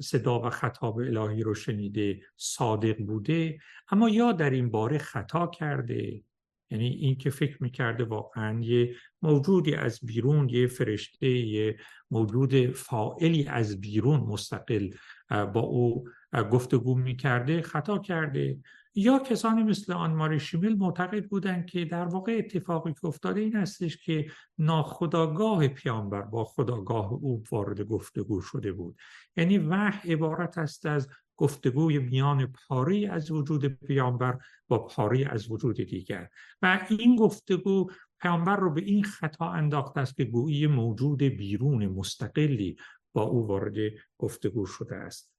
[0.00, 3.58] صدا و خطاب الهی رو شنیده صادق بوده
[3.88, 6.22] اما یا در این باره خطا کرده
[6.70, 11.76] یعنی این که فکر می‌کرده واقعا یه موجودی از بیرون یه فرشته یه
[12.10, 14.90] موجود فائلی از بیرون مستقل
[15.30, 16.08] با او
[16.52, 18.58] گفتگو می‌کرده خطا کرده.
[18.94, 23.56] یا کسانی مثل آن ماری شیمل معتقد بودند که در واقع اتفاقی که افتاده این
[23.56, 24.26] هستش که
[24.58, 28.96] ناخداگاه پیامبر با خداگاه او وارد گفتگو شده بود.
[29.36, 35.76] یعنی وحی عبارت است از گفتگوی میان پاری از وجود پیامبر با پاری از وجود
[35.76, 36.28] دیگر.
[36.62, 42.76] و این گفتگو پیامبر رو به این خطا انداخته است که گویی موجود بیرون مستقلی
[43.12, 43.74] با او وارد
[44.18, 45.32] گفتگو شده است.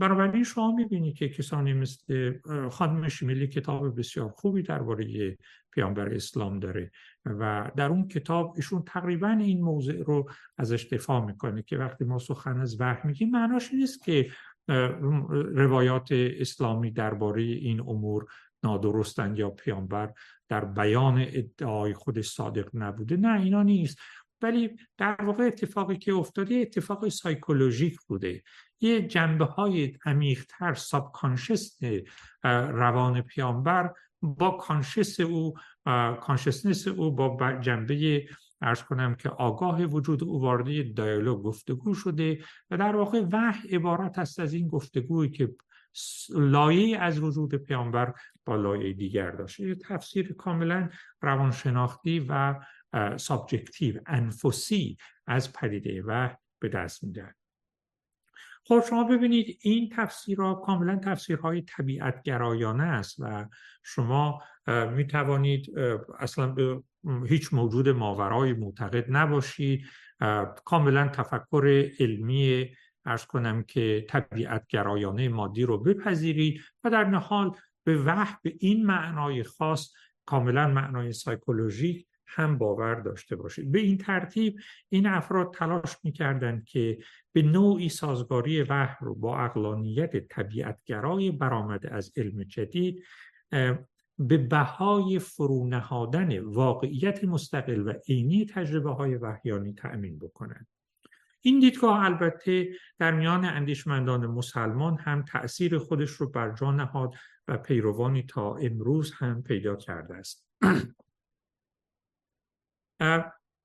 [0.00, 2.34] بنابراین شما می‌بینید که کسانی مثل
[2.70, 5.36] خانم شمیلی کتاب بسیار خوبی درباره
[5.72, 6.90] پیامبر اسلام داره
[7.24, 12.18] و در اون کتاب ایشون تقریبا این موضوع رو ازش دفاع می‌کنه که وقتی ما
[12.18, 14.30] سخن از وحی میگیم معناش نیست که
[15.54, 18.26] روایات اسلامی درباره این امور
[18.64, 20.12] نادرستند یا پیامبر
[20.48, 23.16] در بیان ادعای خود صادق نبوده.
[23.16, 23.98] نه اینا نیست.
[24.42, 28.42] ولی در واقع اتفاقی که افتاده اتفاق سایکولوژیک بوده.
[28.80, 31.12] یه جنبه های عمیقتر ساب
[32.72, 35.54] روان پیامبر با کانشس او
[36.20, 38.26] کانشسنس او با جنبه
[38.62, 42.38] ارز کنم که آگاه وجود او وارد دیالوگ گفتگو شده
[42.70, 45.54] و در واقع وحی عبارت است از این گفتگویی که
[46.30, 48.14] لایه از وجود پیامبر
[48.44, 50.88] با لایه دیگر داشته یه تفسیر کاملا
[51.22, 52.54] روانشناختی و
[53.16, 57.32] subjective انفسی از پدیده وحی به دست میدن
[58.64, 63.46] خب شما ببینید این تفسیرها کاملا تفسیرهای طبیعت گرایانه است و
[63.82, 64.42] شما
[64.96, 65.78] می توانید
[66.18, 66.82] اصلا به
[67.28, 69.84] هیچ موجود ماورایی معتقد نباشید.
[70.64, 72.70] کاملا تفکر علمی
[73.04, 77.52] ارز کنم که طبیعت گرایانه مادی رو بپذیرید و در نهال
[77.84, 79.92] به وحی به این معنای خاص
[80.26, 83.72] کاملا معنای سایکولوژیک هم باور داشته باشید.
[83.72, 86.98] به این ترتیب این افراد تلاش می‌کردند که
[87.32, 93.04] به نوعی سازگاری وحی رو با اقلانیت طبیعتگرای برآمده از علم جدید
[94.18, 100.66] به بهای فرونهادن واقعیت مستقل و عینی تجربه های وحیانی تأمین بکنند.
[101.42, 107.14] این دیدگاه البته در میان اندیشمندان مسلمان هم تأثیر خودش رو بر جا نهاد
[107.48, 110.46] و پیروانی تا امروز هم پیدا کرده است.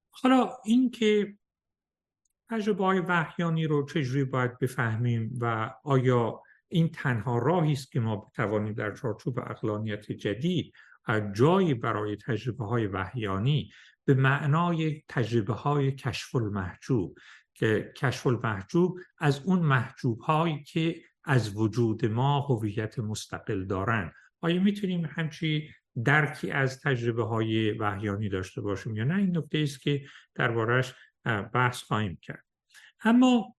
[0.09, 1.37] حالا اینکه
[2.49, 8.15] تجربه های وحیانی رو چجوری باید بفهمیم و آیا این تنها راهی است که ما
[8.15, 10.73] بتوانیم در چارچوب اقلانیت جدید
[11.33, 13.71] جایی برای تجربه های وحیانی
[14.05, 17.17] به معنای تجربه های کشف المحجوب
[17.53, 24.11] که کشف المحجوب از اون محجوب هایی که از وجود ما هویت مستقل دارن.
[24.41, 25.69] آیا می‌تونیم همچی
[26.03, 30.05] درکی از تجربه های وحیانی داشته باشیم یا نه این نکته است که
[30.35, 30.93] دربارش
[31.53, 32.45] بحث خواهیم کرد.
[33.03, 33.55] اما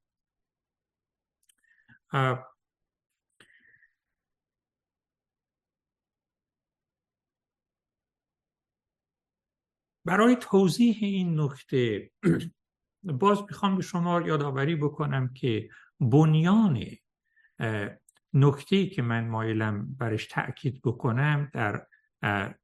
[10.04, 12.10] برای توضیح این نکته
[13.02, 15.68] باز می‌خوام به شما یادآوری بکنم که
[16.00, 16.84] بنیان
[18.32, 21.86] نکته که من مایلم برش تأکید بکنم در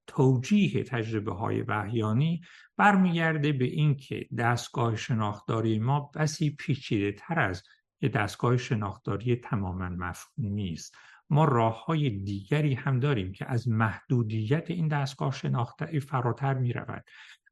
[0.07, 2.41] توجیه تجربه های وحیانی
[2.77, 7.63] برمیگرده به اینکه دستگاه شناختاری ما بسی پیچیده تر از
[8.01, 10.97] یه دستگاه شناختاری تماما مفهومی است
[11.31, 17.05] ما راه های دیگری هم داریم که از محدودیت این دستگاه شناختاری فراتر می رود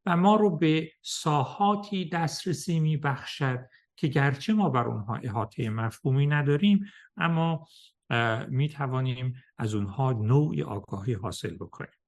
[0.07, 3.59] و ما رو به ساحاتی دسترسی می بخشد
[3.97, 6.85] که گرچه ما بر اونها احاطه مفهومی نداریم
[7.17, 7.67] اما
[8.49, 12.00] می توانیم از اونها نوعی آگاهی حاصل بکنیم.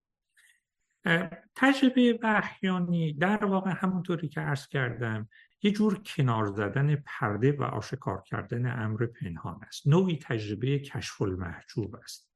[1.54, 5.28] تجربه وحیانی در واقع همونطوری که عرض کردم
[5.62, 9.86] یه جور کنار زدن پرده و آشکار کردن امر پنهان است.
[9.86, 12.32] نوعی تجربه کشف المحجوب است.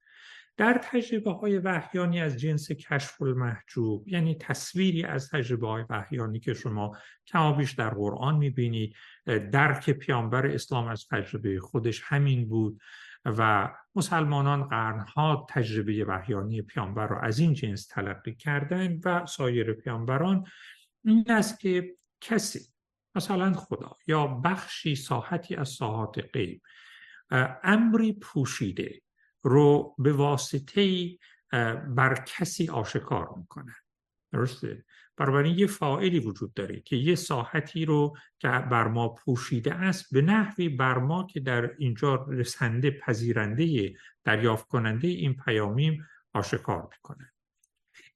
[0.57, 6.55] در تجربه های وحیانی از جنس کشف المحجوب یعنی تصویری از تجربه های وحیانی که
[6.55, 8.94] شما کمابیش در قرآن می‌بینید
[9.26, 12.81] درک پیامبر اسلام از تجربه خودش همین بود.
[13.26, 20.44] و مسلمانان قرنها تجربه وحیانی پیامبر را از این جنس تلقی کردن و سایر پیامبران
[21.04, 22.60] این است که کسی
[23.14, 26.62] مثلا خدا یا بخشی ساحتی از ساحات غیب
[27.62, 29.02] امری پوشیده
[29.42, 31.08] رو به واسطه
[31.88, 33.72] بر کسی آشکار می‌کنه
[34.32, 34.84] درسته؟
[35.16, 40.22] بنابراین یه فاعلی وجود داره که یه ساحتی رو که بر ما پوشیده است به
[40.22, 47.33] نحوی بر ما که در اینجا رسنده پذیرنده دریافت کننده این پیامیم آشکار می‌کنه.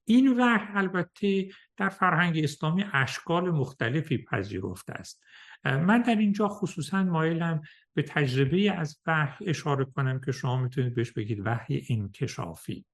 [0.05, 5.23] این وحی البته در فرهنگ اسلامی اشکال مختلفی پذیرفته است.
[5.65, 7.61] من در اینجا خصوصا مایلم
[7.93, 12.85] به تجربه از وحی اشاره کنم که شما می‌تونید بهش بگید وحی انکشافی.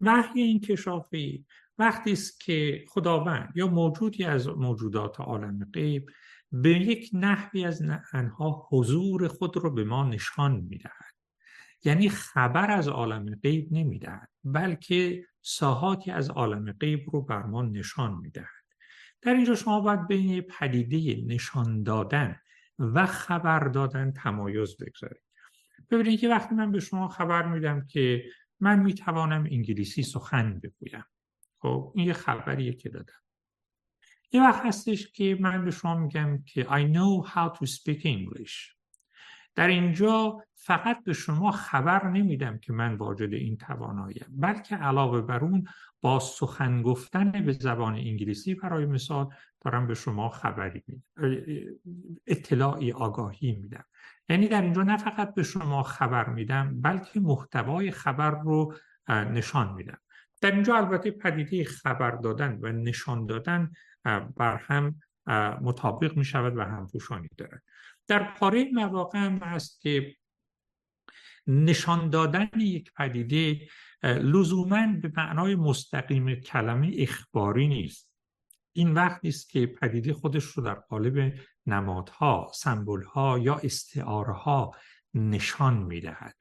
[0.00, 1.44] وحی انکشافی
[1.78, 6.10] وقتی است که خداوند یا موجودی از موجودات عالم غیب
[6.52, 7.82] به یک نحوی از
[8.12, 11.14] انها حضور خود رو به ما نشان می‌دهد.
[11.84, 18.14] یعنی خبر از عالم غیب نمی‌دهد بلکه ساحاتی از عالم غیب رو بر ما نشان
[18.14, 18.64] می‌دهد.
[19.22, 22.36] در اینجا شما باید بین پدیده نشان دادن
[22.78, 25.22] و خبر دادن تمایز بگذارید.
[25.90, 28.24] ببینید که وقتی من به شما خبر میدم که
[28.60, 31.04] من می‌توانم انگلیسی سخن بگویم
[31.64, 33.22] خب این یه خبریه که دادم.
[34.32, 38.74] یه وقت هستش که من به شما میگم که I know how to speak English.
[39.54, 45.44] در اینجا فقط به شما خبر نمیدم که من واجد این تواناییم بلکه علاوه بر
[45.44, 45.64] اون
[46.00, 49.28] با سخن گفتن به زبان انگلیسی برای مثال
[49.60, 51.04] دارم به شما خبری میدم
[52.26, 53.84] اطلاعی آگاهی میدم.
[54.28, 58.74] یعنی در اینجا نه فقط به شما خبر میدم بلکه محتوای خبر رو
[59.08, 59.98] نشان میدم.
[60.44, 63.72] در اینجا البته پدیده خبر دادن و نشان دادن
[64.36, 65.00] بر هم
[65.62, 67.62] مطابق می شود و همپوشانی دارد.
[68.08, 70.16] در پاره مواقع هم هست که
[71.46, 73.68] نشان دادن یک پدیده
[74.02, 78.10] لزوما به معنای مستقیم کلمه اخباری نیست.
[78.72, 81.34] این وقتی است که پدیده خودش رو در قالب
[81.66, 84.74] نمادها، سمبولها یا استعارها
[85.14, 86.34] نشان می‌دهد.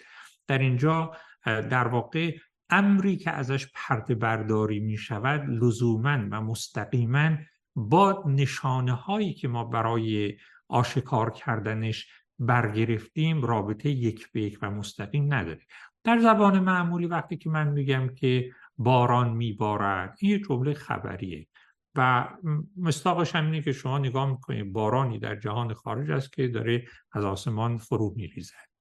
[0.47, 2.37] در اینجا در واقع
[2.73, 7.37] امری که ازش پرده برداری می شود لزوما و مستقیما
[7.75, 12.07] با نشانه هایی که ما برای آشکار کردنش
[12.39, 15.61] برگرفتیم رابطه یک به یک و مستقیم نداره.
[16.03, 21.47] در زبان معمولی وقتی که من میگم که باران میبارد این یه جمله خبریه
[21.95, 22.29] و
[22.77, 27.25] مستاقش هم اینه که شما نگاه می‌کنید بارانی در جهان خارج است که داره از
[27.25, 28.72] آسمان فرو میریزد.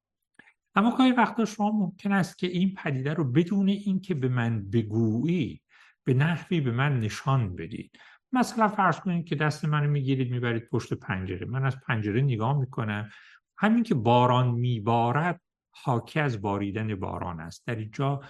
[0.75, 5.63] اما گاهی وقتا شما ممکن است که این پدیده رو بدون اینکه به من بگویی
[6.05, 7.99] به نحوی به من نشان بدید.
[8.33, 11.47] مثلا فرض کنید که دست منو می‌گیرید می‌برید پشت پنجره.
[11.47, 13.11] من از پنجره نگاه می‌کنم.
[13.59, 15.41] همین که باران میبارد
[15.75, 17.67] حاکی از باریدن باران است.
[17.67, 18.21] در اینجا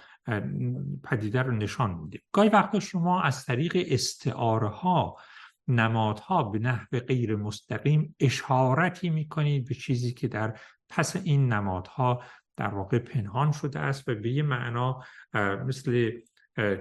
[1.03, 2.19] پدیده رو نشان میده.
[2.31, 5.17] گاهی وقتا شما از طریق استعاره ها
[5.67, 12.23] نمادها به نحو غیر مستقیم اشارتی می‌کنید به چیزی که در پس این نمادها
[12.57, 15.03] در واقع پنهان شده است و به یه معنا
[15.65, 16.11] مثل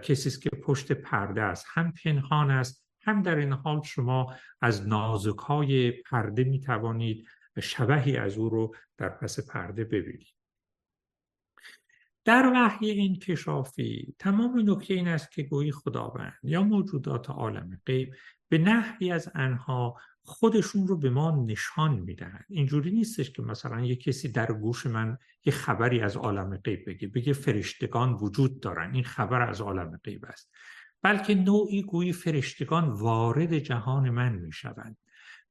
[0.02, 1.66] کسی که پشت پرده است.
[1.68, 7.26] هم پنهان است هم در این حال شما از نازک های پرده می توانید
[7.62, 10.34] شبهی از او رو در پس پرده ببینید.
[12.24, 18.14] در وحی انکشافی تمام نکته این است که گویی خداوند یا موجودات عالم غیب
[18.52, 23.96] به نحوی از انها خودشون رو به ما نشان میدن اینجوری نیستش که مثلا یه
[23.96, 28.94] کسی در گوش من یه خبری از عالم غیب بگه بگه فرشتگان وجود دارن.
[28.94, 30.50] این خبر از عالم غیب است.
[31.02, 34.96] بلکه نوعی گویی فرشتگان وارد جهان من می‌شوند.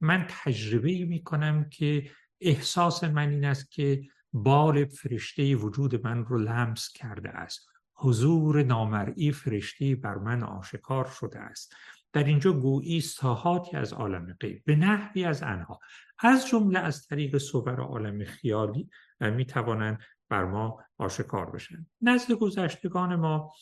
[0.02, 2.12] من تجربه می کنم که
[2.42, 7.70] احساس من این است که بال فرشته وجود من رو لمس کرده است.
[7.94, 11.76] حضور نامرئی فرشته بر من آشکار شده است.
[12.14, 15.80] در اینجا گویی ساحاتی از عالم غیب به نحوی از انها.
[16.20, 21.86] از جمله از طریق صور عالم خیالی می توانند بر ما آشکار بشن.
[22.02, 23.54] نزد گذشتگان ما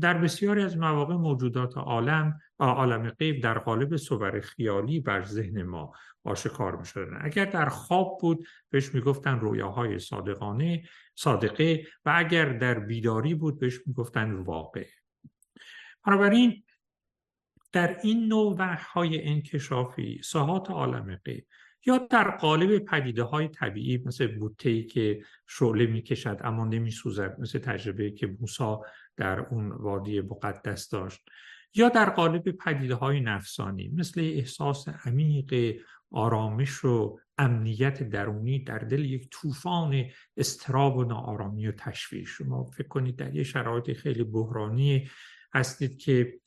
[0.00, 5.92] در بسیاری از مواقع موجودات عالم عالم غیب در قالب صور خیالی بر ذهن ما
[6.24, 7.18] آشکار می شدن.
[7.20, 10.82] اگر در خواب بود بهش می‌گفتن رویاهای صادقانه
[11.14, 14.86] صادقه و اگر در بیداری بود بهش می‌گفتن واقع.
[16.06, 16.62] بنابراین
[17.76, 21.46] در این نوع های انکشافی ساحات عالم غیب
[21.86, 27.58] یا در قالب پدیده های طبیعی مثل بوته ای که شعله می‌کشد اما نمیسوزد مثل
[27.58, 28.82] تجربه که موسا
[29.16, 31.20] در اون وادی مقدس داشت
[31.74, 35.76] یا در قالب پدیده های نفسانی مثل احساس عمیق
[36.10, 40.04] آرامش و امنیت درونی در دل یک طوفان
[40.36, 42.28] استراب و ناآرامی و تشویش.
[42.28, 45.08] شما فکر کنید در یه شرایط خیلی بحرانی
[45.54, 46.40] هستید که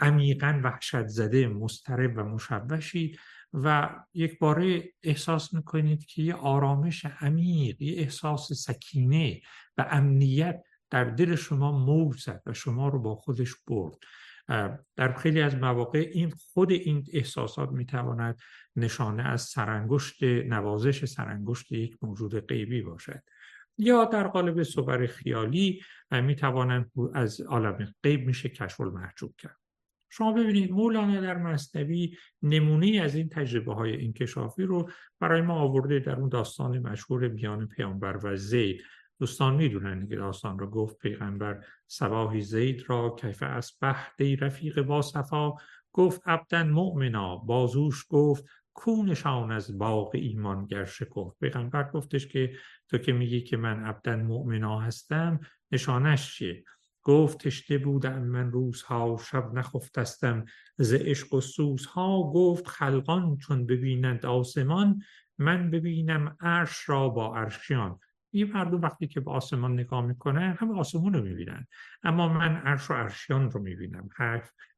[0.00, 3.18] عمیقا وحشت زده مسترب و مشوشید
[3.52, 9.40] و یک باره احساس می‌کنید که یه آرامش عمیق یه احساس سکینه
[9.78, 13.94] و امنیت در دل شما موج زد و شما رو با خودش برد.
[14.96, 18.38] در خیلی از مواقع این خود این احساسات می‌تواند
[18.76, 23.22] نشانه از سرانگشت نوازش سرانگشت یک موجود غیبی باشد.
[23.78, 29.56] یا در قالب صور خیالی می‌توانند از عالم غیب میشه کشف المحجوب کرد.
[30.10, 35.98] شما ببینید مولانا در مصنوی نمونه از این تجربه های انکشافی رو برای ما آورده
[35.98, 38.82] در اون داستان مشهور بیان پیامبر و زید.
[39.20, 40.70] دوستان می‌دونن که داستان رو.
[40.70, 45.52] گفت پیغمبر سباهی زید را کیف اسبح دی رفیق با صفا.
[45.92, 47.36] گفت عبدن مؤمنا.
[47.36, 48.44] بازوش گفت
[48.74, 52.52] کونشان از باغ ایمان گر شکفت؟ پیغمبر گفتش که
[52.88, 55.40] تو که میگی که من عبدن مؤمنا هستم
[55.72, 56.64] نشانش چیه؟
[57.04, 60.44] گفت تشته بودم من روزها شب نخفتستم
[60.76, 62.32] ز عشق و سوزها.
[62.34, 65.02] گفت خلقان چون ببینند آسمان
[65.38, 67.98] من ببینم عرش را با عرشیان.
[68.34, 71.66] این مردم وقتی که به آسمان نگاه می‌کنن هم آسمان رو می‌بینن.
[72.02, 74.08] اما من عرش و عرشیان رو می‌بینم.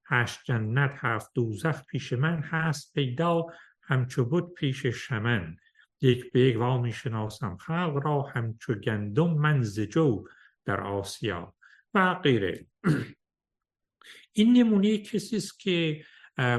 [0.07, 3.47] هشت جنت هفت دوزخ پیش من هست پیدا.
[3.87, 5.57] همچو بود پیش شمن.
[6.01, 10.24] یک به یک وا می‌شناسم خلق را همچو گندم من زجو
[10.64, 11.55] در آسیا.
[11.95, 12.66] و غیره.
[14.32, 16.05] این نمونه کسی است که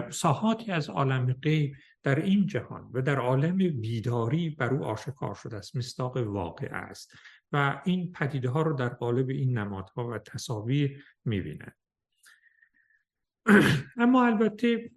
[0.09, 5.57] ساحاتی از عالم غیب در این جهان و در عالم بیداری بر او آشکار شده
[5.57, 7.11] است مستاق واقع است.
[7.51, 11.75] و این پدیده ها رو در قالب این نمادها و تصاویر می‌بینند
[13.97, 14.91] اما البته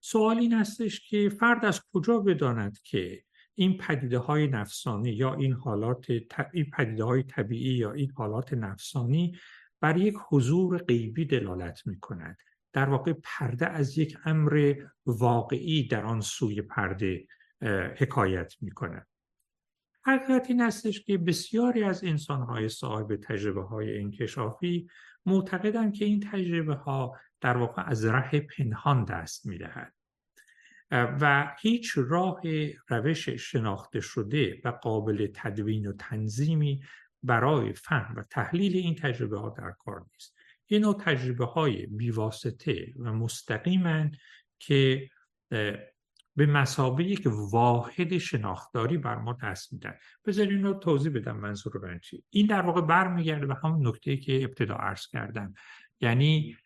[0.00, 3.22] سوال این هستش که فرد از کجا بداند که
[3.54, 6.06] این پدیده های نفسانی یا این حالات
[6.52, 9.38] این پدیده های طبیعی یا این حالات نفسانی
[9.80, 12.38] بر یک حضور غیبی دلالت می کند
[12.72, 14.74] در واقع پرده از یک امر
[15.06, 17.26] واقعی در آن سوی پرده
[17.96, 19.06] حکایت می کند
[20.04, 24.88] حقیقت این هستش که بسیاری از انسانهای صاحب تجربه های انکشافی
[25.26, 29.94] معتقدند که این تجربه ها در واقع از ره پنهان دست می دهد.
[30.90, 32.40] و هیچ راه
[32.88, 36.82] روش شناخته شده و قابل تدوین و تنظیمی
[37.22, 40.36] برای فهم و تحلیل این تجربه ها در کار نیست.
[40.66, 44.12] این نوع تجربه های بیواسطه و مستقیمن
[44.58, 45.10] که
[46.36, 49.94] به مسابقه یک واحد شناختاری بر ما دست میدن
[50.26, 54.16] بذار این رو توضیح بدم منظور من چی؟ این در واقع برمیگرده به همون نکته
[54.16, 55.54] که ابتدا عرض کردم.
[56.00, 56.56] یعنی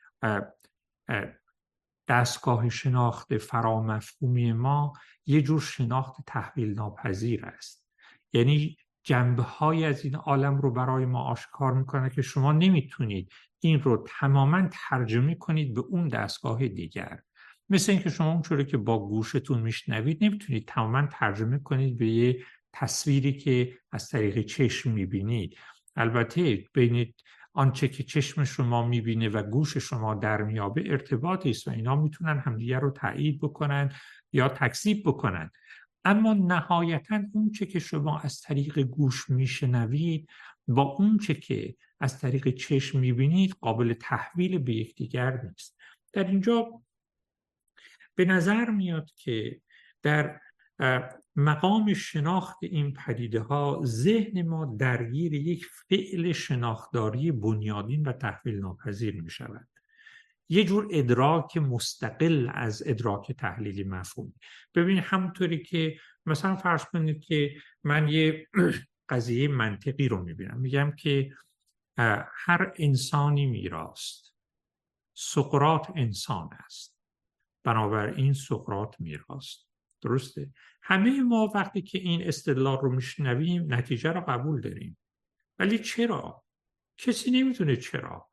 [2.08, 4.92] دستگاه شناخت فرامفهومی ما
[5.26, 7.86] یه جور شناخت تحویل ناپذیر است.
[8.32, 13.82] یعنی جنبه های از این عالم رو برای ما آشکار می‌کنه که شما نمی‌تونید این
[13.82, 17.22] رو تماما ترجمه کنید به اون دستگاه دیگر.
[17.68, 23.32] مثل اینکه شما اونچوری که با گوشتون میشنوید نمی‌تونید تماما ترجمه کنید به یه تصویری
[23.32, 25.56] که از طریق چشم می‌بینید.
[25.96, 27.14] البته بین
[27.52, 32.38] آنچه که چشم شما می‌بینه و گوش شما در میابه ارتباطی است و اینا می‌تونن
[32.38, 33.92] همدیگر رو تایید بکنن
[34.32, 35.50] یا تکذیب بکنن.
[36.04, 40.28] اما نهایتا اونچه که شما از طریق گوش میشنوید
[40.68, 45.78] با اونچه که از طریق چشم می‌بینید قابل تحویل به یکدیگر نیست.
[46.12, 46.82] در اینجا
[48.14, 49.60] به نظر میاد که
[50.02, 50.40] در
[51.36, 59.22] مقام شناخت این پدیده ها ذهن ما درگیر یک فعل شناختاری بنیادین و تحویل ناپذیر
[59.22, 59.68] می شود
[60.48, 64.34] یه جور ادراک مستقل از ادراک تحلیلی مفهومی
[64.74, 67.54] ببینید همونطوری که مثلا فرض کنید که
[67.84, 68.46] من یه
[69.08, 70.60] قضیه منطقی رو می‌بینم.
[70.60, 71.32] میگم که
[72.46, 74.34] هر انسانی میراست
[75.14, 76.98] سقرات انسان است.
[77.64, 79.71] بنابراین سقرات میراست
[80.02, 80.50] درسته.
[80.82, 84.98] همه ما وقتی که این استدلال رو میشنویم نتیجه رو قبول داریم.
[85.58, 86.44] ولی چرا؟
[86.98, 88.28] کسی نمی‌تونه چرا.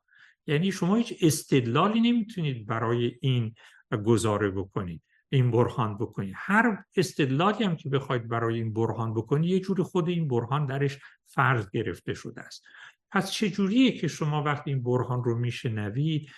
[0.46, 3.54] یعنی شما هیچ استدلالی نمی‌تونید برای این
[4.04, 6.34] گزاره بکنید این برهان بکنید.
[6.36, 10.98] هر استدلالی هم که بخواید برای این برهان بکنید یه جوری خود این برهان درش
[11.26, 12.64] فرض گرفته شده است.
[13.10, 16.30] پس چجوریه که شما وقتی این برهان رو میشنوید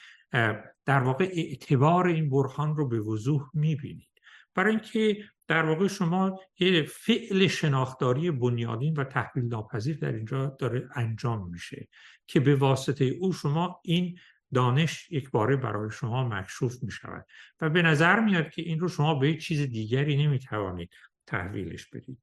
[0.86, 4.11] در واقع اعتبار این برهان رو به وضوح می‌بینید؟
[4.54, 10.88] برای اینکه در واقع شما یه فعل شناختاری بنیادین و تحویل ناپذیر در اینجا داره
[10.94, 11.88] انجام میشه
[12.26, 14.18] که به واسطه او شما این
[14.54, 17.26] دانش یک باره برای شما مکشوف می شود
[17.60, 20.90] و به نظر میاد که این رو شما به چیز دیگری نمی توانید
[21.26, 22.18] تحویلش بدید.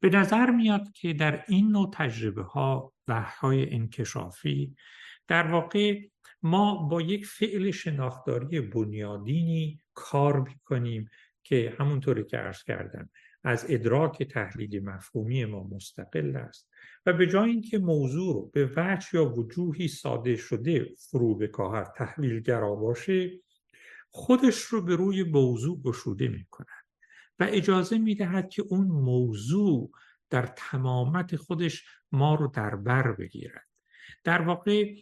[0.00, 4.76] به نظر میاد که در این نوع تجربه ها های انکشافی
[5.28, 6.00] در واقع
[6.42, 11.08] ما با یک فعل شناختاری بنیادینی کار می‌کنیم
[11.42, 13.10] که همونطوری که عرض کردم
[13.44, 16.68] از ادراک تحلیلی مفهومی ما مستقل است
[17.06, 22.74] و به جای اینکه موضوع رو به وجه یا وجوهی ساده شده فرو بکاهد تحلیلگرا
[22.74, 23.30] باشه
[24.10, 26.84] خودش رو به روی موضوع گشوده می کند
[27.38, 29.90] و اجازه می دهد که اون موضوع
[30.30, 33.68] در تمامت خودش ما رو در بر بگیرد.
[34.24, 34.94] در واقع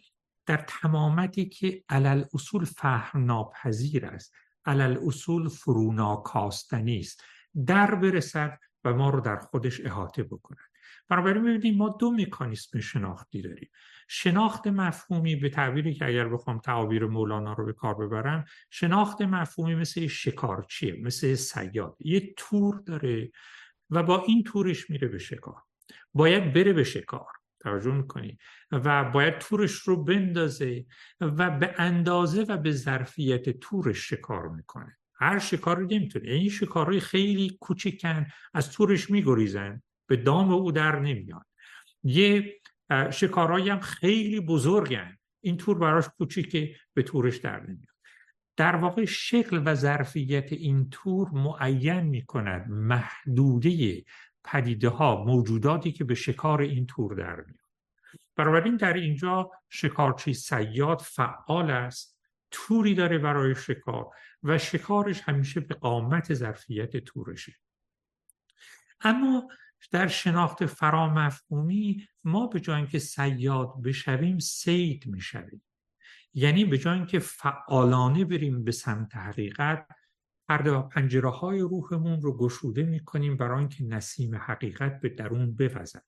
[0.47, 4.33] در تمامتی که علل اصول فهم ناپذیر است
[4.65, 7.23] علل اصول فروناکاستنی است.
[7.65, 10.67] در برسد و ما رو در خودش احاطه بکند.
[11.09, 13.69] بنابراین ببینید ما دو مکانیسم شناختی داریم.
[14.07, 19.75] شناخت مفهومی به تعبیری که اگر بخوام تعابیر مولانا رو به کار ببرم شناخت مفهومی
[19.75, 21.97] مثل شکارچیه مثل سیاد.
[21.99, 23.31] یه تور داره
[23.89, 25.61] و با این تورش میره به شکار.
[26.13, 27.36] باید بره به شکار.
[27.59, 28.37] توجه می‌کنی.
[28.71, 30.85] و باید تورش رو بندازه
[31.21, 34.97] و به اندازه و به ظرفیت تورش شکار می‌کنه.
[35.15, 36.29] هر شکار رو نمی‌تونه.
[36.29, 39.81] این شکارهای خیلی کوچیکن از تورش میگریزن.
[40.07, 41.45] به دام او در نمیان.
[42.03, 42.59] یه
[43.11, 45.17] شکارهایی هم خیلی بزرگن.
[45.41, 47.97] این تور براش کوچیکه به تورش در نمیاد.
[48.57, 54.03] در واقع شکل و ظرفیت این تور معین می کند محدوده
[54.47, 57.67] پدیده ها موجوداتی که به شکار این تور در میاد.
[58.35, 62.19] بنابراین در اینجا شکارچی سیاد فعال است
[62.51, 64.09] توری داره برای شکار
[64.43, 67.53] و شکارش همیشه به قامت ظرفیت تورشه.
[69.01, 69.47] اما
[69.91, 75.61] در شناخت فرامفهومی ما به جای اینکه سیاد بشویم سید می‌شویم.
[76.33, 79.87] یعنی به جای اینکه فعالانه بریم به سمت حقیقت
[80.47, 86.05] پرده و پنجره های روحمون رو گشوده می‌کنیم برای اینکه نسیم حقیقت به درون بوزد.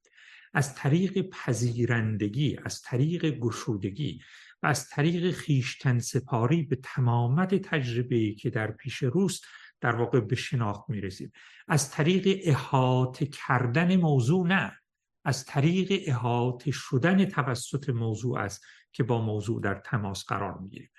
[0.53, 4.21] از طریق پذیرندگی از طریق گشودگی
[4.63, 9.45] و از طریق خیشتن سپاری به تمامت تجربه که در پیش روست
[9.81, 11.31] در واقع به شناخت می‌رسیم.
[11.67, 14.79] از طریق احاطه کردن موضوع نه.
[15.25, 20.89] از طریق احاطه شدن توسط موضوع است که با موضوع در تماس قرار می‌گیریم.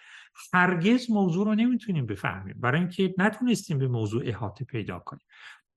[0.52, 2.56] هرگز موضوع رو نمی‌تونیم بفهمیم.
[2.60, 5.26] برای اینکه نتونستیم به موضوع احاطه پیدا کنیم.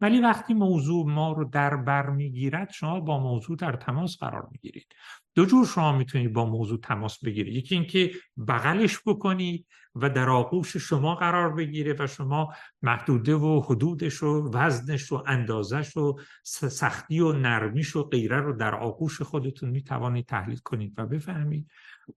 [0.01, 4.87] ولی وقتی موضوع ما رو در بر می‌گیرد شما با موضوع در تماس قرار می‌گیرید.
[5.35, 7.55] دو جور شما می‌تونید با موضوع تماس بگیرید.
[7.55, 8.11] یکی اینکه
[8.47, 15.11] بغلش بکنید و در آغوش شما قرار بگیره و شما محدوده و حدودش و وزنش
[15.11, 20.93] و اندازش و سختی و نرمیش و غیره رو در آغوش خودتون می‌توانید تحلیل کنید
[20.97, 21.67] و بفهمید.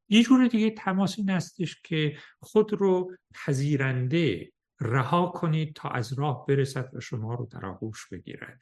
[0.09, 6.47] یه جور دیگه تماس این هستش که خود رو پذیرنده رها کنید تا از راه
[6.47, 8.59] برسد و شما رو در آغوش بگیرد.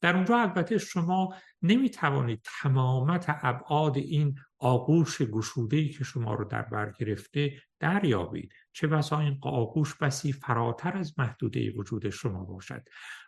[0.00, 6.62] در اونجا البته شما نمی توانید تمامت ابعاد این آغوش گشوده که شما رو در
[6.62, 8.52] بر گرفته دریابید.
[8.72, 12.82] چه بسا این آغوش بسی فراتر از محدوده وجود شما باشد.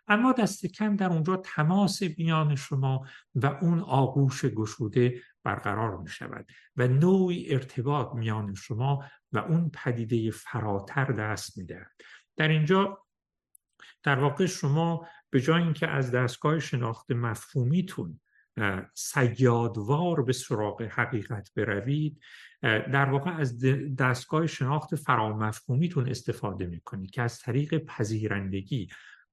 [0.07, 6.51] اما دست کم در اونجا تماس میان شما و اون آغوش گشوده برقرار می شود
[6.75, 12.01] و نوعی ارتباط میان شما و اون پدیده فراتر دست می دهد.
[12.37, 13.05] در اینجا
[14.03, 18.19] در واقع شما به جای اینکه از دستگاه شناخت مفهومیتون
[18.93, 22.19] سیادوار به سراغ حقیقت بروید
[22.61, 23.63] در واقع از
[23.97, 28.87] دستگاه شناخت فرامفهومیتون استفاده می‌کنید که از طریق پذیرندگی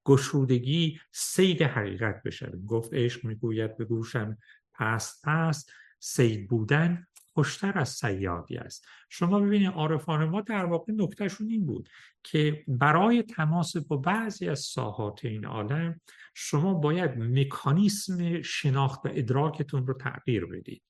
[0.05, 4.39] گشودگی سید حقیقت بشوید گفت عشق می‌گوید به گوشم
[4.75, 5.71] پست پست
[6.05, 8.87] سید بودن خوشتر از سیادی است.
[9.09, 11.89] شما ببینید عارفان ما در واقع نکتهشون این بود
[12.23, 16.01] که برای تماس با بعضی از ساحات این عالم
[16.35, 20.83] شما باید مکانیسم شناخت و ادراکتون رو تغییر بدید.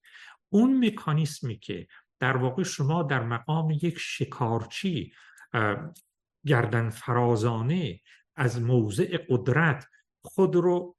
[0.49, 1.87] اون مکانیسمی که
[2.21, 5.13] در واقع شما در مقام یک شکارچی
[6.47, 8.01] گردن فرازانه
[8.37, 9.87] از موضع قدرت
[10.23, 10.97] خود رو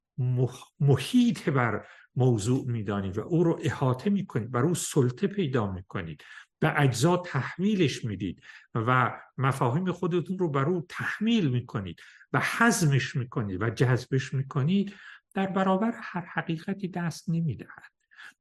[0.80, 6.24] محیط بر موضوع می‌دانید و او رو احاطه می‌کنید بر او سلطه پیدا می‌کنید.
[6.59, 8.41] به اجزا تحمیلش می‌دید
[8.76, 11.99] و مفاهیم خودتون رو بر او تحمیل می‌کنید
[12.34, 14.93] و حزمش می‌کنید و جذبش می‌کنید
[15.34, 17.91] در برابر هر حقیقتی دست نمی‌دهد.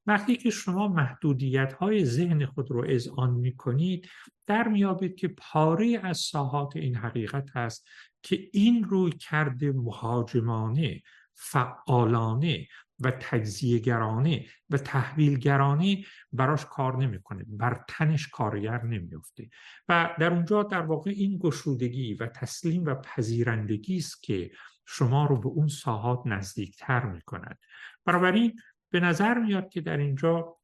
[0.06, 4.08] وقتی که شما محدودیت های ذهن خود رو اذعان می کنید
[4.46, 7.88] در میابید که پاره از ساحات این حقیقت هست
[8.22, 11.02] که این روی کرده مهاجمانه
[11.34, 12.66] فعالانه
[13.00, 17.44] و تجزیهگرانه و تحویلگرانه براش کار نمی‌کنه.
[17.48, 19.50] بر تنش کارگر نمیفته
[19.88, 24.50] و در اونجا در واقع این گشودگی و تسلیم و پذیرندگی است که
[24.86, 27.58] شما رو به اون ساحات نزدیکتر می‌کند.
[28.04, 30.56] بنابراین به نظر میاد که در اینجا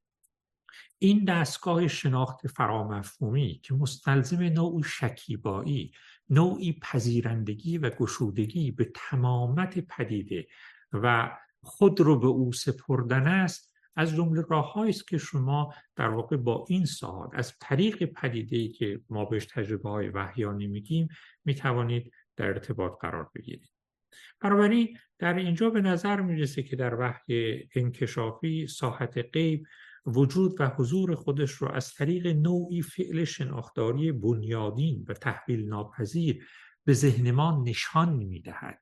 [0.99, 5.93] این دستگاه شناخت فرامفهومی که مستلزم نوع شکیبایی
[6.31, 10.47] نوعی پذیرندگی و گشودگی به تمامت پدیده
[10.93, 11.31] و
[11.63, 16.65] خود رو به او سپردن است از جمله راههایی است که شما در واقع با
[16.69, 21.09] این ساعت از طریق پدیده ای که ما بهش تجربه های وحیانی میگیم
[21.45, 23.71] می‌توانید در ارتباط قرار بگیرید.
[24.41, 29.67] بنابراین در اینجا به نظر می‌رسه که در وحی انکشافی ساحت غیب
[30.07, 36.47] وجود و حضور خودش رو از طریق نوعی فعل شناختاری بنیادین و تحویل ناپذیر
[36.85, 38.81] به ذهن ما نشان می‌دهد.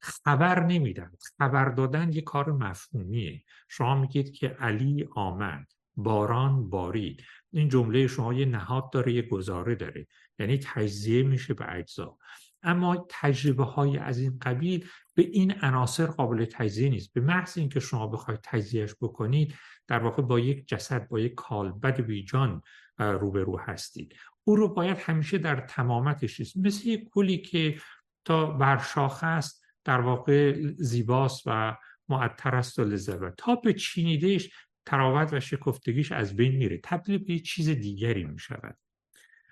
[0.00, 1.10] خبر نمیدن.
[1.38, 3.44] خبر دادن یه کار مفهومیه.
[3.68, 5.66] شما میگید که علی آمد.
[5.96, 7.22] باران بارید.
[7.52, 10.06] این جمله شما یه نهاد داره یه گزاره داره.
[10.38, 12.18] یعنی تجزیه میشه به اجزا.
[12.62, 17.12] اما تجربه های از این قبیل به این عناصر قابل تجزیه نیست.
[17.12, 19.54] به محض اینکه شما بخواید تجزیهش بکنید
[19.88, 22.62] در واقع با یک جسد با یک کالبد بیجان
[22.98, 24.14] روبرو هستید.
[24.44, 27.80] او رو باید همیشه در تمامتش مثل یک گلی که
[28.24, 29.59] تا برشاخه است
[29.90, 31.76] در واقع زیباست و
[32.08, 33.36] معطر است و لذت.
[33.36, 34.50] تا به چینیدهش
[34.86, 36.80] تراوت و شکفتگیش از بین میره.
[36.84, 38.78] تبدیل به چیز دیگری می‌شود.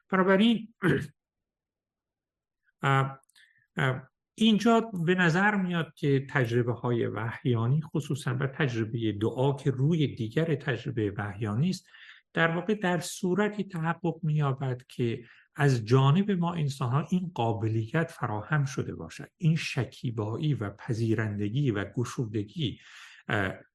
[0.09, 0.74] بنابراین
[4.34, 10.55] اینجا به نظر میاد که تجربه های وحیانی خصوصا و تجربه دعا که روی دیگر
[10.55, 11.86] تجربه وحیانی است
[12.32, 15.24] در واقع در صورتی تحقق مییابد که
[15.61, 21.85] از جانب ما انسان ها این قابلیت فراهم شده باشد این شکیبایی و پذیرندگی و
[21.85, 22.79] گشودگی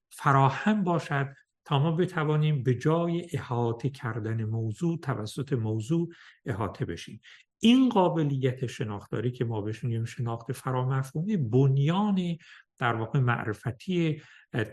[0.09, 6.09] فراهم باشد تا ما بتوانیم به جای احاطه کردن موضوع توسط موضوع
[6.45, 7.21] احاطه بشیم
[7.59, 12.37] این قابلیت شناختاری که ما بهش میگیم شناخت فرامفهومی بنیان
[12.77, 14.21] در واقع معرفتی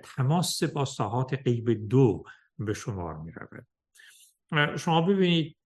[0.03, 2.25] تماس با ساحات غیب دو
[2.59, 3.67] به شمار می رود.
[4.79, 5.57] شما ببینید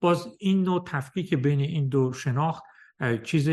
[0.00, 2.62] باز این نوع تفکیک بین این دو شناخت
[3.24, 3.50] چیز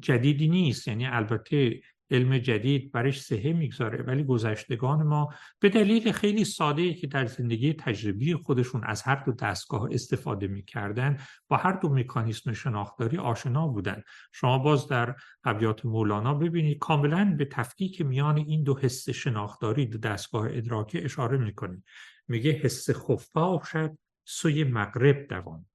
[0.00, 0.88] جدیدی نیست.
[0.88, 1.80] یعنی البته
[2.10, 5.28] علم جدید برش سهه می‌گذاره ولی گذشتگان ما
[5.60, 11.18] به دلیل خیلی ساده که در زندگی تجربی خودشون از هر دو دستگاه استفاده می‌کردن
[11.48, 14.02] با هر دو مکانیسم شناختاری آشنا بودن.
[14.32, 19.98] شما باز در ابیات مولانا ببینید کاملا به تفکیک میان این دو حس شناختاری دو
[19.98, 21.84] دستگاه ادراکی اشاره می‌کنید
[22.28, 25.66] میگه حس خفاشد سوی مغرب دوان.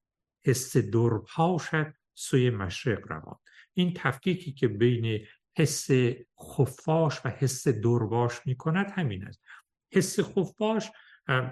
[0.45, 3.35] حس درپاشد سوی مشرق روان.
[3.73, 5.25] این تفکیکی که بین
[5.57, 5.89] حس
[6.41, 9.41] خفاش و حس درباش می کند همین است.
[9.93, 10.91] حس خفاش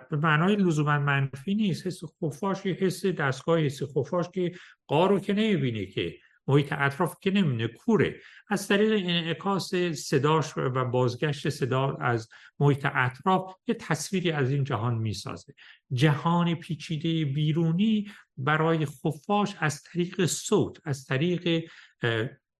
[0.10, 1.88] به معنای لزوما منفی نیست.
[1.88, 4.52] حس خفاش یه حس دستگاه حس خفاش که
[4.88, 6.18] قارو که نمی‌بینه که
[6.48, 8.16] محیط اطراف که نمی‌بینه کوره.
[8.50, 12.30] از طریق انعکاس صداش و بازگشت صدا از
[12.60, 15.54] محیط اطراف یه تصویری از این جهان می‌سازه.
[15.94, 21.70] جهان پیچیده بیرونی برای خفاش از طریق صوت از طریق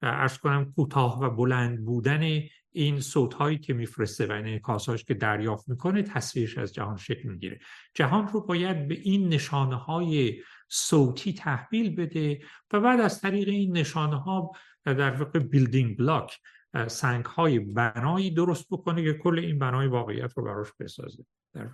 [0.02, 4.62] ارز کنم کوتاه و بلند بودن این صوت هایی که میفرسته و این
[5.08, 7.60] که دریافت می‌کنه تصویرش از جهان شکل می‌گیره.
[7.94, 12.40] جهان رو باید به این نشانه های صوتی تحویل بده
[12.74, 14.52] و بعد از طریق این نشانه ها
[14.86, 16.40] در واقع بیلدینگ بلاک
[16.88, 21.26] سنگ های بنایی درست بکنه که کل این بنای واقعیت رو براش بسازه.
[21.54, 21.70] در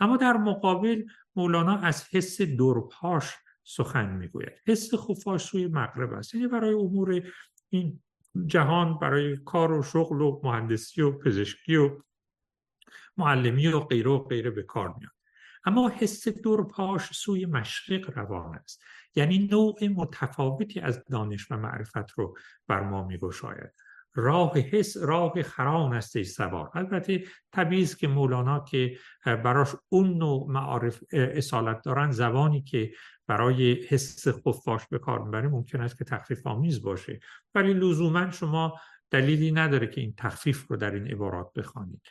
[0.00, 1.04] اما در مقابل
[1.36, 4.52] مولانا از حس درپاش سخن می‌گوید.
[4.66, 6.34] حس خفاش سوی مغرب است.
[6.34, 7.22] یعنی برای امور
[7.68, 8.02] این
[8.46, 12.00] جهان برای کار و شغل و مهندسی و پزشکی و
[13.16, 15.12] معلمی و غیره و غیره به کار میاد.
[15.64, 18.82] اما حس دور پاش سوی مشرق روان است.
[19.14, 22.36] یعنی نوع متفاوتی از دانش و معرفت رو
[22.68, 23.70] بر ما میگشاید.
[24.14, 26.70] راه حس راه خران است ای سوار.
[26.74, 32.92] البته طبیعی که مولانا که براش اون نوع معارف اصالت دارن زبانی که
[33.26, 37.20] برای حس خفاش به کار می‌بره ممکن است که تخفیف آمیز باشه.
[37.54, 42.02] ولی لزوما شما دلیلی نداره که این تخفیف رو در این عبارات بخوانید.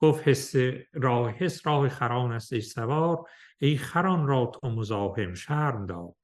[0.00, 0.52] گفت حس
[0.92, 3.24] راه حس راه خران است ای سوار
[3.58, 6.14] ای خران را تو مزاحم شرم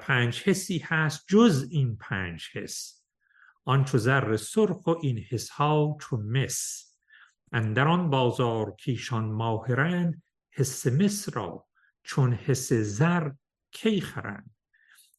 [0.00, 3.04] پنج حسی هست جز این پنج حس.
[3.64, 6.88] آن چو زر سرخ و این حس ها چو مس.
[7.52, 11.66] اندران بازار کیشان ماهرند حس مس را
[12.02, 13.30] چون حس زر
[13.70, 14.50] کی خرند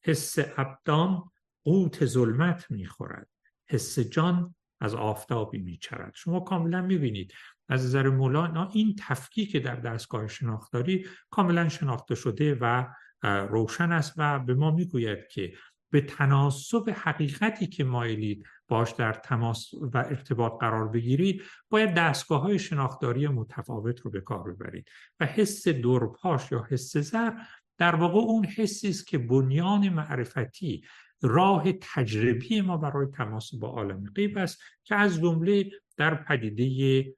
[0.04, 1.32] حس ابدان
[1.64, 3.30] قوت ظلمت می‌خورد
[3.68, 7.34] حس جان از آفتابی میچرد شما کاملا می‌بینید
[7.70, 12.86] از نظر مولانا این تفکیک در دستگاه شناختاری کاملا شناخته شده و
[13.24, 15.54] روشن است و به ما می‌گوید که
[15.92, 22.60] به تناسب حقیقتی که مایلید باش در تماس و ارتباط قرار بگیرید باید دستگاه های
[22.60, 24.88] شناختاری متفاوت رو به کار ببرید
[25.20, 27.32] و حس دورپاش یا حس زر
[27.78, 30.84] در واقع اون حسی است که بنیان معرفتی
[31.22, 37.16] راه تجربی ما برای تماس با عالم غیب است که از جمله در پدیده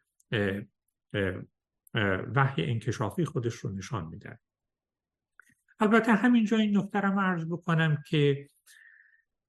[2.35, 4.39] وحی انکشافی خودش رو نشان میده.
[5.79, 8.47] البته همینجا این نکته رو عرض بکنم که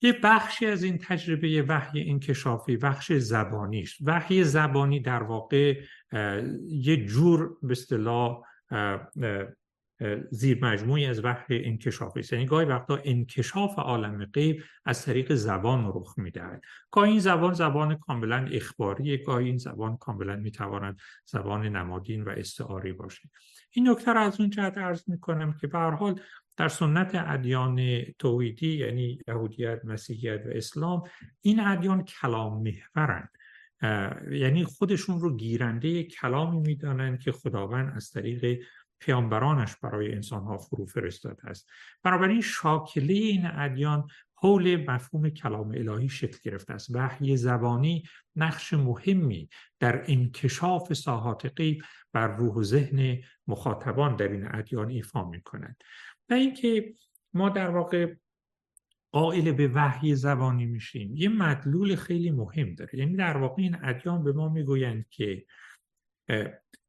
[0.02, 5.82] یه بخشی از این تجربه وحی انکشافی بخش زبانیش وحی زبانی در واقع
[6.68, 8.42] یه جور به اصطلاح
[10.30, 12.32] زیر مجموعی از وحی انکشافی است.
[12.32, 16.62] یعنی گاهی وقتا انکشاف عالم غیب از طریق زبان رخ می‌دهد.
[16.90, 22.92] گاهی این زبان زبان کاملا اخباری گاهی این زبان کاملا می‌تواند زبان نمادین و استعاری
[22.92, 23.30] باشه.
[23.70, 26.20] این نکته را از اون جهت عرض می‌کنم که به هر حال
[26.57, 31.03] در سنت ادیان توحیدی یعنی یهودیت مسیحیت و اسلام
[31.40, 33.28] این ادیان کلام محورند
[34.30, 38.62] یعنی خودشون رو گیرنده کلامی می‌دانند که خداوند از طریق
[39.05, 41.70] پیامبرانش برای انسان ها فرو فرستاده است.
[42.03, 46.96] بنابراین شاکله این ادیان حول مفهوم کلام الهی شکل گرفته است.
[46.96, 48.03] وحی زبانی
[48.36, 49.48] نقش مهمی
[49.80, 51.82] در انکشاف ساحات غیب
[52.12, 55.76] بر روح و ذهن مخاطبان در این ادیان ایفا می کنند
[56.30, 56.94] و اینکه
[57.34, 58.14] ما در واقع
[59.12, 62.98] قائل به وحی زبانی میشیم یه مدلول خیلی مهم داره.
[62.98, 65.46] یعنی در واقع این ادیان به ما می‌گویند که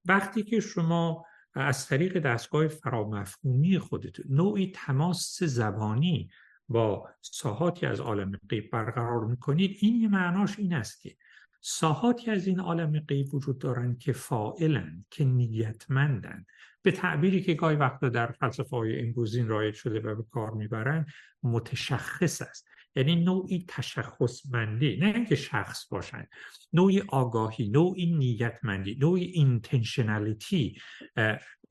[0.06, 6.30] وقتی که شما از طریق دستگاه فرامفهومی خودتون نوعی تماس زبانی
[6.70, 9.78] با ساحاتی از عالم غیب برقرار می‌کنید.
[9.80, 11.16] این یه معناش این است که
[11.62, 16.46] ساحاتی از این عالم غیب وجود دارند که فائلن که نیتمندن.
[16.82, 21.06] به تعبیری که گاهی وقتا در فلسفه های امروزین رایج شده و به کار می‌برن
[21.44, 22.68] متشخص است.
[22.96, 26.30] یعنی نوعی تشخصمندی نه اینکه شخص باشند
[26.74, 30.78] نوعی آگاهی نوعی نیتمندی نوعی اینتنشنالیتی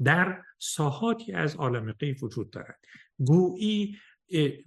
[0.05, 2.79] در ساحاتی از عالم غیب وجود دارد.
[3.19, 3.99] گویی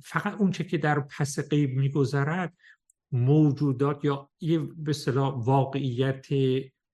[0.03, 2.53] فقط اونچه که در پس غیب میگذرد
[3.11, 4.93] موجودات یا یه به
[5.35, 6.25] واقعیت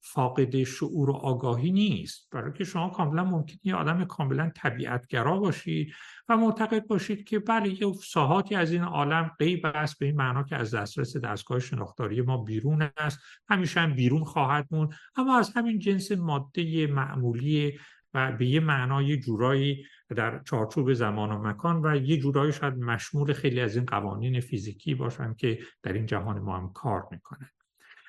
[0.01, 2.27] فاقد شعور و آگاهی نیست.
[2.31, 5.93] برای که شما کاملا ممکنه یه آدم کاملا طبیعتگرا باشید
[6.29, 9.99] و معتقد باشید که بله یه ساحاتی از این عالم غیب است.
[9.99, 13.19] به این معنا که از دسترس دستگاه شناختاری ما بیرون است.
[13.49, 17.79] همیشه هم بیرون خواهد مون اما از همین جنس ماده معمولی
[18.13, 23.33] و به یه معنای جورایی در چارچوب زمان و مکان و یه جورایی شاید مشمول
[23.33, 27.49] خیلی از این قوانین فیزیکی باشن که در این جهان ما هم کار می‌کنن.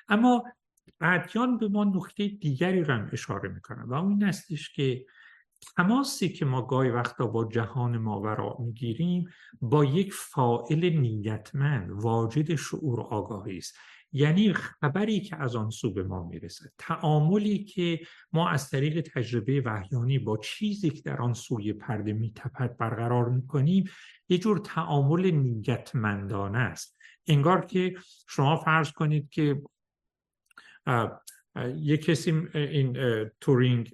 [0.07, 0.43] اما
[1.03, 5.05] ادیان به ما نکته دیگری رو هم اشاره می‌کنن و اون استش که
[5.77, 9.29] تماسی که ما گاهی وقتا با جهان ماورا می‌گیریم
[9.61, 13.75] با یک فائل نیتمند واجد شعور آگاهی است.
[14.15, 16.71] یعنی خبری که از آن سو به ما می‌رسه.
[16.77, 17.99] تعاملی که
[18.33, 23.83] ما از طریق تجربه وحیانی با چیزی که در آن سوی پرده میتپد برقرار می‌کنیم
[24.29, 26.97] یه جور تعامل نیتمندانه است.
[27.27, 27.95] انگار که
[28.27, 29.61] شما فرض کنید که
[31.75, 32.97] یه کسی این
[33.41, 33.93] تورینگ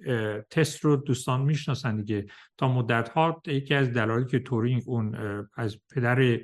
[0.50, 2.26] تست رو دوستان می‌شناسن دیگه.
[2.56, 5.16] تا مدت ها یکی از دلایلی که تورینگ اون
[5.56, 6.40] از پدر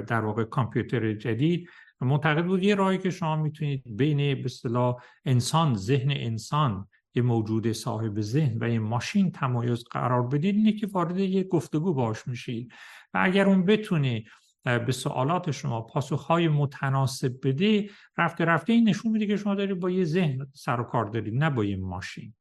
[0.00, 1.68] در واقع کامپیوتر جدید
[2.00, 7.72] معتقد بود یه راهی که شما می‌تونید بین به اصطلاح انسان ذهن انسان یه موجود
[7.72, 12.72] صاحب ذهن و یه ماشین تمایز قرار بدید اینه که وارد یه گفتگو باش میشید.
[13.14, 14.24] و اگر اون بتونه
[14.64, 19.90] به سوالات شما پاسخهای متناسب بده رفته رفته این نشون میده که شما دارید با
[19.90, 22.34] یه ذهن سر و کار دارید نه با یه ماشین.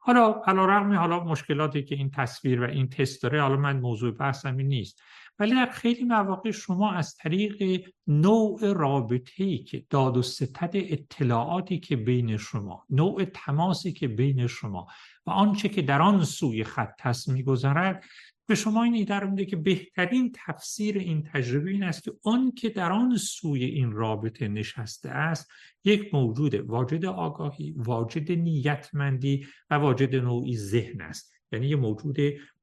[0.00, 4.10] حالا علا رقمی حالا مشکلاتی که این تصویر و این تست داره حالا من موضوع
[4.10, 5.02] بحثم نیست.
[5.38, 11.80] ولی در خیلی مواقع شما از طریق نوع رابطه ای که داد و ستد اطلاعاتی
[11.80, 14.86] که بین شما نوع تماسی که بین شما
[15.26, 18.04] و آنچه که در آن سوی خط هست میگذرد
[18.48, 22.68] به شما این ایده میده که بهترین تفسیر این تجربه این است که آن که
[22.68, 25.50] در آن سوی این رابطه نشسته است
[25.84, 31.34] یک موجود واجد آگاهی واجد نیتمندی و واجد نوعی ذهن است.
[31.52, 32.16] یعنی یه موجود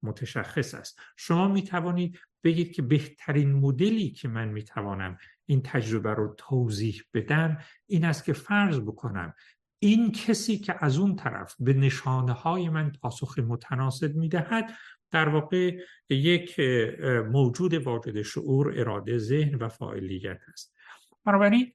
[0.04, 1.00] متشخص است.
[1.18, 7.02] شما می توانید بگید که بهترین مدلی که من می توانم این تجربه رو توضیح
[7.14, 7.58] بدم
[7.88, 9.34] این است که فرض بکنم
[9.86, 14.74] این کسی که از اون طرف به نشانه های من پاسخ متناسب می دهد
[15.12, 15.78] در واقع
[16.10, 16.60] یک
[17.32, 20.76] موجود واجد شعور اراده ذهن و فاعلیت است.
[21.26, 21.74] بنابراین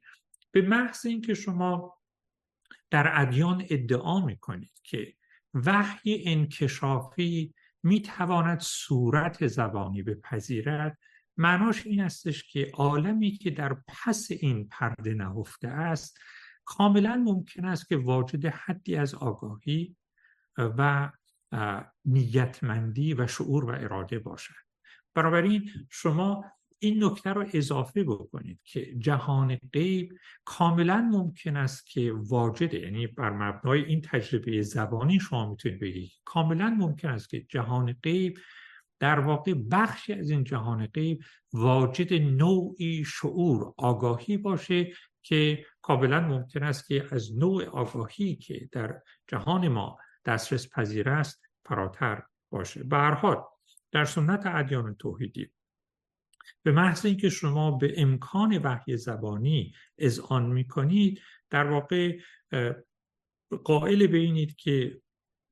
[0.51, 1.99] به محض اینکه شما
[2.91, 5.15] در ادیان ادعا می کنید که
[5.55, 10.99] وحی انکشافی می تواند صورت زبانی بپذیرد
[11.37, 16.19] معناش این استش که عالمی که در پس این پرده نهفته است
[16.71, 19.97] کاملا ممکن است که واجد حدی از آگاهی
[20.59, 21.11] و
[22.05, 24.55] نیتمندی و شعور و اراده باشد.
[25.15, 26.45] بنابراین شما
[26.79, 33.31] این نکته رو اضافه بکنید که جهان غیب کاملا ممکن است که واجده یعنی بر
[33.31, 38.39] مبنای این تجربه زبانی شما می‌تونید بگید کاملا ممکن است که جهان غیب
[39.01, 44.93] در واقع بخشی از این جهان غیب واجد نوعی شعور آگاهی باشه
[45.23, 51.43] که کاملا ممکن است که از نوع آگاهی که در جهان ما دسترس پذیر است
[51.65, 52.83] فراتر باشه.
[52.83, 53.37] به
[53.93, 55.51] در سنت ادیان توحیدی
[56.63, 62.19] به محض اینکه شما به امکان وحی زبانی اذعان می‌کنید در واقع
[63.65, 65.01] قائل بینید که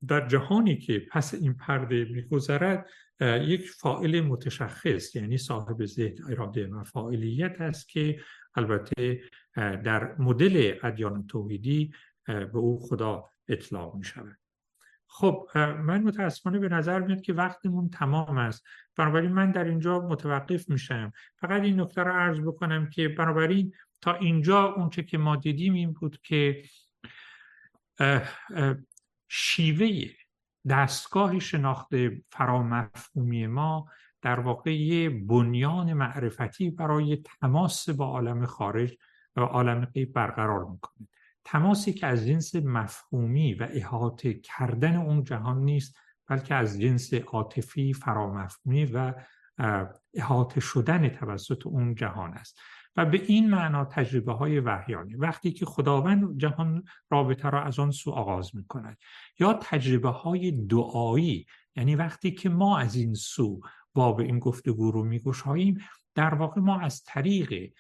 [0.09, 2.87] در جهانی که پس این پرده میگذرد
[3.21, 8.21] یک فائل متشخص یعنی صاحب ذهن اراده و فاعلیت است که
[8.55, 9.21] البته
[9.57, 11.93] در مدل ادیان توحیدی
[12.27, 14.39] به او خدا اطلاق می شود
[15.11, 18.65] خب من متاسفانه به نظر میاد که وقتمون تمام است.
[18.97, 21.13] بنابراین من در اینجا متوقف میشم.
[21.37, 25.93] فقط این نکته رو عرض بکنم که بنابراین تا اینجا اونچه که ما دیدیم این
[25.93, 26.63] بود که
[29.29, 30.09] شیوه
[30.69, 31.89] دستگاه شناخت
[32.31, 33.87] فرامفهومی ما
[34.23, 38.97] در واقع یه بنیان معرفتی برای تماس با عالم خارج
[39.37, 41.09] و عالم غیب برقرار می‌کنه.
[41.45, 45.97] تماسی که از جنس مفهومی و احاطه کردن اون جهان نیست
[46.27, 49.15] بلکه از جنس عاطفی فرامفهومی و
[50.15, 52.61] احاطه شدن توسط اون جهان است.
[52.99, 55.15] و به این معنا تجربه های وحیانی.
[55.15, 58.99] وقتی که خداوند جهان رابطه را از آن سو آغاز می کند
[59.39, 61.47] یا تجربه های دعایی
[61.77, 63.61] یعنی وقتی که ما از این سو
[63.95, 65.79] باب این گفتگو رو میگشاییم
[66.15, 67.73] در واقع ما از طریق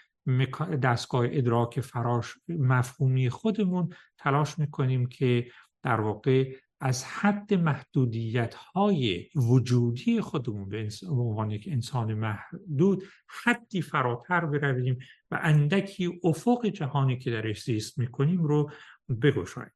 [0.82, 3.88] دستگاه ادراک فراش مفهومی خودمون
[4.18, 5.50] تلاش می‌کنیم که
[5.82, 14.46] در واقع از حد محدودیت های وجودی خودمون به عنوان یک انسان محدود حدی فراتر
[14.46, 14.98] برویم
[15.30, 18.70] و اندکی افق جهانی که درش زیست می‌کنیم رو
[19.22, 19.72] بگشاییم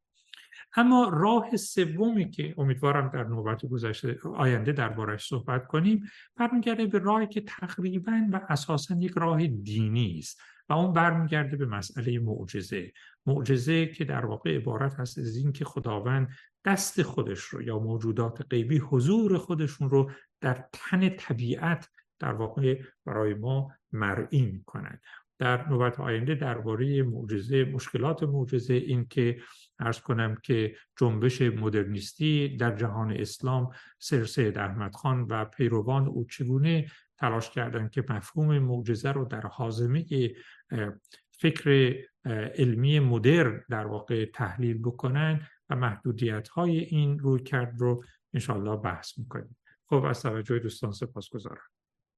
[0.76, 7.26] اما راه سومی که امیدوارم در نوبت گذشته آینده دربارش صحبت کنیم برمیگرده به راهی
[7.26, 12.92] که تقریبا و اساسا یک راه دینی است و اون برمیگرده به مسئله معجزه.
[13.26, 16.28] معجزه که در واقع عبارت هست از این که خداوند
[16.64, 20.10] دست خودش رو یا موجودات غیبی حضور خودشون رو
[20.40, 25.00] در تن طبیعت در واقع برای ما مرئی می‌کنند
[25.38, 29.40] در نوبت آینده درباره معجزه مشکلات معجزه این که
[29.78, 36.24] ارز کنم که جنبش مدرنیستی در جهان اسلام سر سید احمد خان و پیروان او
[36.24, 36.86] چگونه
[37.18, 40.04] تلاش کردند که مفهوم معجزه رو در حازمه
[41.30, 41.94] فکر
[42.24, 48.04] علمی مدرن در واقع تحلیل بکنن و محدودیت های این روی کرد رو
[48.34, 49.56] انشاءالله بحث می‌کنیم.
[49.86, 51.62] خب از توجه دوستان سپاس گذارم